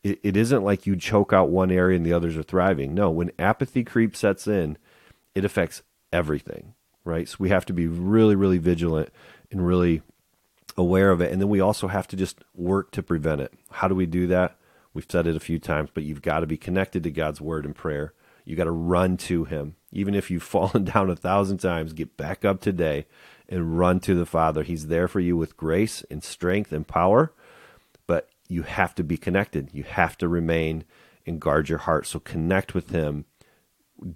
It, 0.03 0.19
it 0.23 0.37
isn't 0.37 0.65
like 0.65 0.87
you 0.87 0.97
choke 0.97 1.33
out 1.33 1.51
one 1.51 1.71
area 1.71 1.97
and 1.97 2.05
the 2.05 2.13
others 2.13 2.37
are 2.37 2.43
thriving. 2.43 2.95
No, 2.95 3.11
when 3.11 3.31
apathy 3.39 3.85
creep 3.85 4.17
sets 4.17 4.47
in, 4.47 4.77
it 5.35 5.45
affects 5.45 5.83
everything, 6.13 6.75
right? 7.05 7.29
So 7.29 7.37
we 7.39 7.51
have 7.51 7.67
to 7.67 7.73
be 7.73 7.87
really, 7.87 8.35
really 8.35 8.59
vigilant 8.59 9.11
and 9.51 9.67
really 9.67 10.03
aware 10.77 11.11
of 11.11 11.21
it. 11.21 11.33
And 11.33 11.41
then 11.41 11.49
we 11.49 11.61
also 11.61 11.89
have 11.89 12.09
to 12.09 12.17
just 12.17 12.43
work 12.55 12.91
to 12.93 13.03
prevent 13.03 13.41
it. 13.41 13.53
How 13.71 13.89
do 13.89 13.95
we 13.95 14.07
do 14.07 14.27
that? 14.29 14.57
We've 14.95 15.07
said 15.09 15.27
it 15.27 15.37
a 15.37 15.41
few 15.41 15.59
times, 15.59 15.91
but 15.93 16.05
you've 16.05 16.23
got 16.23 16.41
to 16.41 16.47
be 16.47 16.57
connected 16.57 17.03
to 17.05 17.11
God's 17.11 17.41
word 17.41 17.65
and 17.65 17.75
prayer. 17.75 18.13
You 18.45 18.57
got 18.57 18.65
to 18.65 18.73
run 18.73 19.17
to 19.19 19.45
Him. 19.45 19.77
Even 19.93 20.15
if 20.15 20.31
you've 20.31 20.43
fallen 20.43 20.85
down 20.85 21.11
a 21.11 21.17
thousand 21.17 21.59
times, 21.59 21.93
get 21.93 22.17
back 22.17 22.45
up 22.45 22.61
today 22.61 23.07
and 23.49 23.79
run 23.79 24.01
to 24.01 24.15
the 24.15 24.27
Father. 24.27 24.63
He's 24.63 24.89
there 24.89 25.09
for 25.09 25.21
you 25.21 25.37
with 25.37 25.57
grace 25.57 26.05
and 26.11 26.23
strength 26.23 26.73
and 26.73 26.87
power, 26.87 27.33
you 28.49 28.63
have 28.63 28.95
to 28.97 29.05
be 29.05 29.17
connected. 29.17 29.71
You 29.73 29.85
have 29.85 30.17
to 30.19 30.29
remain 30.29 30.85
and 31.27 31.41
guard 31.41 31.69
your 31.69 31.79
heart. 31.79 32.07
So 32.07 32.19
connect 32.19 32.75
with 32.75 32.91
Him. 32.91 33.25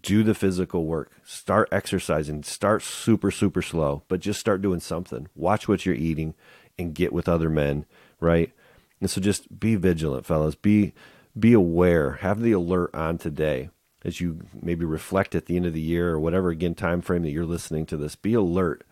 Do 0.03 0.23
the 0.23 0.35
physical 0.35 0.87
work. 0.87 1.13
Start 1.25 1.69
exercising. 1.71 2.43
Start 2.43 2.83
super, 2.83 3.31
super 3.31 3.63
slow, 3.63 4.03
but 4.09 4.21
just 4.21 4.41
start 4.41 4.63
doing 4.63 4.81
something. 4.81 5.29
Watch 5.35 5.69
what 5.69 5.87
you're 5.87 5.95
eating 5.95 6.35
and 6.79 6.95
get 6.95 7.13
with 7.13 7.29
other 7.29 7.49
men, 7.49 7.87
right? 8.21 8.53
And 9.01 9.11
so 9.11 9.21
just 9.21 9.61
be 9.61 9.77
vigilant, 9.77 10.27
fellas. 10.27 10.55
Be 10.55 10.93
be 11.39 11.53
aware. 11.53 12.13
Have 12.13 12.41
the 12.41 12.53
alert 12.53 12.95
on 12.95 13.19
today 13.19 13.69
as 14.05 14.21
you 14.21 14.41
maybe 14.61 14.85
reflect 14.85 15.35
at 15.35 15.47
the 15.47 15.57
end 15.57 15.67
of 15.67 15.75
the 15.75 15.81
year 15.81 16.11
or 16.11 16.21
whatever 16.21 16.49
again 16.51 16.75
time 16.75 17.03
frame 17.03 17.23
that 17.23 17.31
you're 17.31 17.45
listening 17.45 17.85
to 17.87 17.97
this. 17.97 18.17
Be 18.17 18.35
alert 18.35 18.85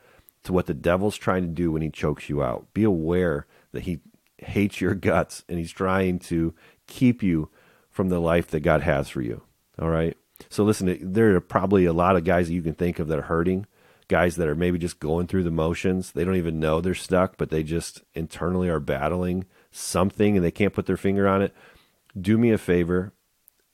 to 0.43 0.53
what 0.53 0.67
the 0.67 0.75
devil's 0.75 1.17
trying 1.17 1.43
to 1.43 1.49
do 1.49 1.73
when 1.73 1.83
he 1.83 1.91
chokes 1.91 2.29
you 2.29 2.43
out. 2.43 2.67
Be 2.75 2.85
aware 2.85 3.47
that 3.73 3.85
he 3.85 4.01
hates 4.45 4.81
your 4.81 4.95
guts 4.95 5.45
and 5.49 5.59
he's 5.59 5.73
trying 5.73 6.19
to 6.21 6.55
keep 6.87 7.23
you 7.23 7.51
from 7.91 8.09
the 8.09 8.21
life 8.21 8.49
that 8.49 8.61
God 8.61 8.83
has 8.83 9.09
for 9.09 9.23
you. 9.23 9.43
All 9.79 9.89
right? 9.89 10.17
So 10.51 10.65
listen, 10.65 11.13
there 11.13 11.35
are 11.35 11.41
probably 11.41 11.85
a 11.85 11.93
lot 11.93 12.17
of 12.17 12.25
guys 12.25 12.49
that 12.49 12.55
you 12.55 12.63
can 12.63 12.75
think 12.75 12.99
of 12.99 13.09
that 13.09 13.19
are 13.19 13.23
hurting 13.23 13.67
guys 14.09 14.37
that 14.37 14.49
are 14.49 14.55
maybe 14.55 14.79
just 14.79 15.01
going 15.01 15.27
through 15.27 15.45
the 15.45 15.51
motions. 15.51 16.13
They 16.13 16.25
don't 16.25 16.37
even 16.37 16.61
know 16.61 16.81
they're 16.81 16.95
stuck, 16.95 17.37
but 17.37 17.51
they 17.51 17.63
just 17.63 18.03
internally 18.15 18.69
are 18.69 18.81
battling 18.81 19.47
something 19.71 20.37
and 20.37 20.45
they 20.45 20.51
can't 20.51 20.75
put 20.75 20.87
their 20.87 20.97
finger 20.97 21.27
on 21.27 21.43
it. 21.43 21.55
Do 22.19 22.39
me 22.39 22.53
a 22.53 22.59
favor 22.59 23.13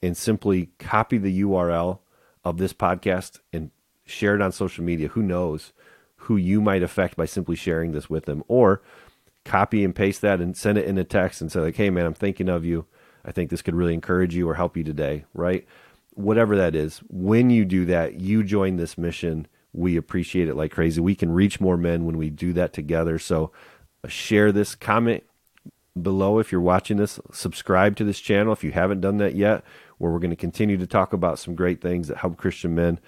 and 0.03 0.17
simply 0.17 0.71
copy 0.79 1.19
the 1.19 1.43
URL 1.43 1.99
of 2.45 2.59
this 2.59 2.73
podcast 2.73 3.41
and 3.53 3.71
share 4.07 4.35
it 4.35 4.43
on 4.43 4.53
social 4.53 4.85
media. 4.85 5.09
Who 5.09 5.23
knows 5.23 5.73
who 6.25 6.37
you 6.37 6.61
might 6.61 6.83
affect 6.83 7.17
by 7.17 7.27
simply 7.27 7.57
sharing 7.57 7.93
this 7.93 8.09
with 8.09 8.25
them 8.25 8.43
or 8.49 8.83
copy 9.44 9.85
and 9.85 9.94
paste 9.94 10.20
that 10.20 10.40
and 10.40 10.57
send 10.57 10.79
it 10.79 10.87
in 10.87 10.98
a 10.98 11.05
text 11.05 11.40
and 11.40 11.50
say 11.50 11.61
like, 11.61 11.76
"Hey 11.76 11.90
man, 11.90 12.07
I'm 12.07 12.14
thinking 12.14 12.48
of 12.48 12.64
you. 12.64 12.87
I 13.24 13.33
think 13.33 13.50
this 13.50 13.62
could 13.62 13.74
really 13.74 13.94
encourage 13.94 14.35
you 14.35 14.48
or 14.48 14.55
help 14.55 14.76
you 14.76 14.85
today," 14.85 15.24
right? 15.35 15.66
Whatever 16.14 16.57
that 16.57 16.74
is. 16.74 16.98
When 17.09 17.50
you 17.50 17.64
do 17.64 17.85
that, 17.87 18.20
you 18.20 18.42
join 18.42 18.76
this 18.76 18.98
mission 18.98 19.46
we 19.72 19.96
appreciate 19.96 20.48
it 20.48 20.57
like 20.57 20.72
crazy. 20.72 21.00
We 21.00 21.14
can 21.14 21.33
reach 21.33 21.61
more 21.61 21.76
men 21.76 22.05
when 22.05 22.16
we 22.16 22.31
do 22.31 22.53
that 22.55 22.72
together. 22.72 23.18
So 23.18 23.53
uh, 24.05 24.09
share 24.09 24.53
this, 24.53 24.74
comment 24.74 25.24
below 26.00 26.38
if 26.38 26.50
you're 26.50 26.61
watching 26.61 26.96
this, 26.96 27.20
subscribe 27.33 27.96
to 27.96 28.05
this 28.05 28.20
channel 28.20 28.53
if 28.53 28.64
you 28.64 28.72
haven't 28.72 29.00
done 29.00 29.18
that 29.18 29.35
yet, 29.35 29.62
where 29.98 30.11
we're 30.11 30.18
going 30.18 30.31
to 30.31 30.37
continue 30.37 30.76
to 30.76 30.87
talk 30.87 31.12
about 31.12 31.38
some 31.38 31.55
great 31.55 31.81
things 31.81 32.09
that 32.09 32.18
help 32.18 32.37
Christian 32.37 32.74
men. 32.74 32.98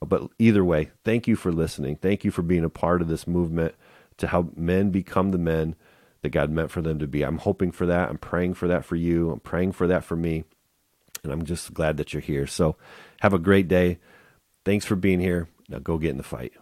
But 0.00 0.28
either 0.38 0.64
way, 0.64 0.90
thank 1.04 1.26
you 1.26 1.36
for 1.36 1.50
listening. 1.50 1.96
Thank 1.96 2.24
you 2.24 2.30
for 2.30 2.42
being 2.42 2.64
a 2.64 2.70
part 2.70 3.02
of 3.02 3.08
this 3.08 3.26
movement 3.26 3.74
to 4.18 4.26
help 4.26 4.56
men 4.56 4.90
become 4.90 5.30
the 5.30 5.38
men 5.38 5.74
that 6.22 6.30
God 6.30 6.50
meant 6.50 6.70
for 6.70 6.82
them 6.82 6.98
to 6.98 7.06
be. 7.06 7.22
I'm 7.22 7.38
hoping 7.38 7.70
for 7.70 7.86
that. 7.86 8.10
I'm 8.10 8.18
praying 8.18 8.54
for 8.54 8.68
that 8.68 8.84
for 8.84 8.96
you. 8.96 9.30
I'm 9.30 9.40
praying 9.40 9.72
for 9.72 9.86
that 9.86 10.04
for 10.04 10.16
me. 10.16 10.44
And 11.22 11.32
I'm 11.32 11.44
just 11.44 11.72
glad 11.72 11.96
that 11.96 12.12
you're 12.12 12.20
here. 12.20 12.46
So 12.46 12.76
have 13.20 13.32
a 13.32 13.38
great 13.38 13.68
day. 13.68 13.98
Thanks 14.64 14.84
for 14.84 14.96
being 14.96 15.20
here. 15.20 15.48
Now 15.68 15.78
go 15.78 15.98
get 15.98 16.10
in 16.10 16.16
the 16.16 16.22
fight. 16.22 16.52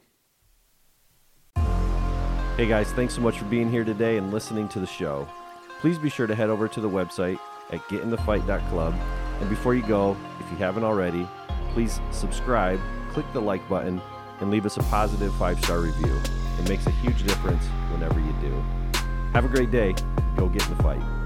Hey 2.57 2.67
guys, 2.67 2.91
thanks 2.93 3.15
so 3.15 3.21
much 3.21 3.39
for 3.39 3.45
being 3.47 3.71
here 3.71 3.85
today 3.85 4.17
and 4.17 4.33
listening 4.33 4.69
to 4.71 4.81
the 4.81 4.87
show. 4.87 5.29
Please 5.81 5.99
be 5.99 6.09
sure 6.09 6.27
to 6.27 6.35
head 6.35 6.49
over 6.49 6.69
to 6.69 6.81
the 6.81 6.89
website 6.89 7.39
at 7.71 7.81
getinthefight.club. 7.81 8.95
And 9.41 9.51
before 9.51 9.75
you 9.75 9.87
go, 9.87 10.17
if 10.41 10.51
you 10.51 10.57
haven't 10.57 10.85
already, 10.85 11.29
please 11.73 12.01
subscribe, 12.13 12.81
click 13.11 13.27
the 13.35 13.43
like 13.43 13.67
button, 13.69 14.01
and 14.41 14.51
leave 14.51 14.65
us 14.65 14.79
a 14.79 14.83
positive 14.85 15.35
five 15.35 15.63
star 15.63 15.81
review. 15.81 16.19
It 16.59 16.69
makes 16.69 16.87
a 16.87 16.91
huge 16.91 17.23
difference 17.23 17.65
whenever 17.93 18.19
you 18.21 18.35
do. 18.41 18.65
Have 19.33 19.45
a 19.45 19.49
great 19.49 19.71
day. 19.71 19.95
Go 20.37 20.49
get 20.49 20.67
in 20.69 20.77
the 20.77 20.83
fight. 20.83 21.26